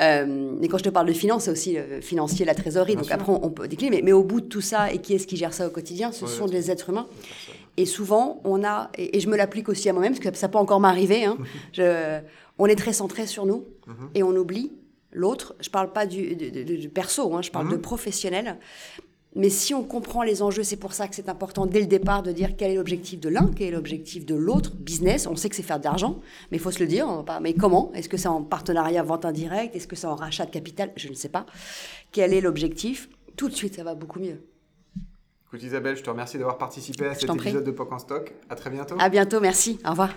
Euh, 0.00 0.54
et 0.62 0.68
quand 0.68 0.78
je 0.78 0.84
te 0.84 0.88
parle 0.88 1.06
de 1.06 1.12
finance, 1.12 1.44
c'est 1.44 1.50
aussi 1.50 1.74
le 1.74 2.00
financier, 2.00 2.44
la 2.44 2.54
trésorerie. 2.54 2.96
donc 2.96 3.10
après, 3.10 3.32
on, 3.32 3.50
peut 3.50 3.68
décliner. 3.68 3.96
Mais, 3.96 4.02
mais, 4.02 4.12
au 4.12 4.22
bout 4.22 4.40
de 4.40 4.46
tout 4.46 4.60
ça, 4.60 4.92
et 4.92 4.98
qui 4.98 5.14
est-ce 5.14 5.26
qui 5.26 5.36
gère 5.36 5.52
ça 5.52 5.66
au 5.66 5.70
quotidien 5.70 6.12
Ce 6.12 6.26
sont 6.26 6.46
des 6.46 6.70
êtres 6.70 6.90
humains. 6.90 7.06
Et 7.76 7.86
souvent, 7.86 8.40
on 8.44 8.64
a, 8.64 8.90
et, 8.96 9.20
je 9.20 9.28
me 9.28 9.36
l'applique 9.36 9.68
aussi 9.68 9.88
à 9.88 9.92
moi-même, 9.92 10.12
parce 10.12 10.24
que 10.24 10.36
ça 10.36 10.48
peut 10.48 10.58
encore 10.58 10.80
m'arriver, 10.80 11.24
hein, 11.24 11.36
on 12.58 12.66
est 12.66 12.76
très 12.76 12.92
centré 12.92 13.26
sur 13.26 13.46
nous, 13.46 13.64
mhm. 13.86 14.10
et 14.14 14.22
on 14.22 14.34
oublie 14.36 14.72
l'autre. 15.12 15.54
Je 15.60 15.68
parle 15.68 15.92
pas 15.92 16.06
du, 16.06 16.36
du, 16.36 16.88
perso, 16.88 17.34
hein, 17.34 17.42
je 17.42 17.50
parle 17.50 17.68
de 17.68 17.76
mhm. 17.76 17.82
professionnel. 17.82 18.58
Mais 19.34 19.48
si 19.48 19.72
on 19.72 19.82
comprend 19.82 20.22
les 20.22 20.42
enjeux, 20.42 20.62
c'est 20.62 20.76
pour 20.76 20.92
ça 20.92 21.08
que 21.08 21.14
c'est 21.14 21.28
important 21.28 21.64
dès 21.64 21.80
le 21.80 21.86
départ 21.86 22.22
de 22.22 22.32
dire 22.32 22.50
quel 22.56 22.72
est 22.72 22.74
l'objectif 22.74 23.18
de 23.18 23.30
l'un, 23.30 23.50
quel 23.56 23.68
est 23.68 23.70
l'objectif 23.70 24.26
de 24.26 24.34
l'autre. 24.34 24.72
Business, 24.74 25.26
on 25.26 25.36
sait 25.36 25.48
que 25.48 25.56
c'est 25.56 25.62
faire 25.62 25.78
de 25.78 25.84
l'argent, 25.84 26.20
mais 26.50 26.58
il 26.58 26.60
faut 26.60 26.70
se 26.70 26.80
le 26.80 26.86
dire. 26.86 27.24
Pas, 27.24 27.40
mais 27.40 27.54
comment? 27.54 27.90
Est-ce 27.94 28.08
que 28.08 28.16
c'est 28.16 28.28
en 28.28 28.42
partenariat 28.42 29.02
vente 29.02 29.24
indirecte? 29.24 29.74
Est-ce 29.74 29.86
que 29.86 29.96
c'est 29.96 30.06
en 30.06 30.16
rachat 30.16 30.44
de 30.44 30.50
capital? 30.50 30.92
Je 30.96 31.08
ne 31.08 31.14
sais 31.14 31.30
pas. 31.30 31.46
Quel 32.10 32.34
est 32.34 32.40
l'objectif? 32.42 33.08
Tout 33.36 33.48
de 33.48 33.54
suite, 33.54 33.76
ça 33.76 33.84
va 33.84 33.94
beaucoup 33.94 34.20
mieux. 34.20 34.42
Écoute 35.46 35.62
Isabelle, 35.62 35.96
je 35.96 36.02
te 36.02 36.10
remercie 36.10 36.38
d'avoir 36.38 36.58
participé 36.58 37.06
à 37.06 37.14
cet 37.14 37.28
épisode 37.28 37.64
de 37.64 37.70
POC 37.70 37.92
en 37.92 37.98
stock. 37.98 38.34
À 38.48 38.54
très 38.54 38.70
bientôt. 38.70 38.96
À 38.98 39.08
bientôt, 39.08 39.40
merci. 39.40 39.78
Au 39.84 39.90
revoir. 39.90 40.10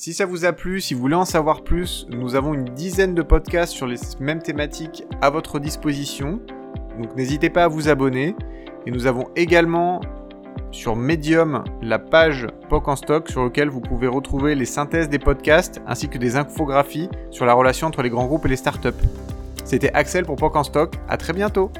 Si 0.00 0.14
ça 0.14 0.26
vous 0.26 0.44
a 0.44 0.52
plu, 0.52 0.80
si 0.80 0.94
vous 0.94 1.00
voulez 1.00 1.16
en 1.16 1.24
savoir 1.24 1.64
plus, 1.64 2.06
nous 2.08 2.36
avons 2.36 2.54
une 2.54 2.66
dizaine 2.66 3.16
de 3.16 3.22
podcasts 3.22 3.72
sur 3.72 3.88
les 3.88 3.96
mêmes 4.20 4.40
thématiques 4.40 5.02
à 5.20 5.28
votre 5.28 5.58
disposition. 5.58 6.40
Donc 7.00 7.16
n'hésitez 7.16 7.50
pas 7.50 7.64
à 7.64 7.68
vous 7.68 7.88
abonner. 7.88 8.36
Et 8.86 8.92
nous 8.92 9.08
avons 9.08 9.26
également 9.34 10.00
sur 10.70 10.94
Medium 10.94 11.64
la 11.82 11.98
page 11.98 12.46
POC 12.68 12.86
en 12.86 12.94
stock 12.94 13.28
sur 13.28 13.42
laquelle 13.42 13.70
vous 13.70 13.80
pouvez 13.80 14.06
retrouver 14.06 14.54
les 14.54 14.66
synthèses 14.66 15.08
des 15.08 15.18
podcasts 15.18 15.82
ainsi 15.88 16.08
que 16.08 16.18
des 16.18 16.36
infographies 16.36 17.08
sur 17.32 17.44
la 17.44 17.54
relation 17.54 17.88
entre 17.88 18.02
les 18.02 18.08
grands 18.08 18.26
groupes 18.26 18.46
et 18.46 18.50
les 18.50 18.56
startups. 18.56 18.90
C'était 19.64 19.92
Axel 19.94 20.24
pour 20.24 20.36
POC 20.36 20.54
en 20.54 20.62
stock, 20.62 20.94
à 21.08 21.16
très 21.16 21.32
bientôt 21.32 21.72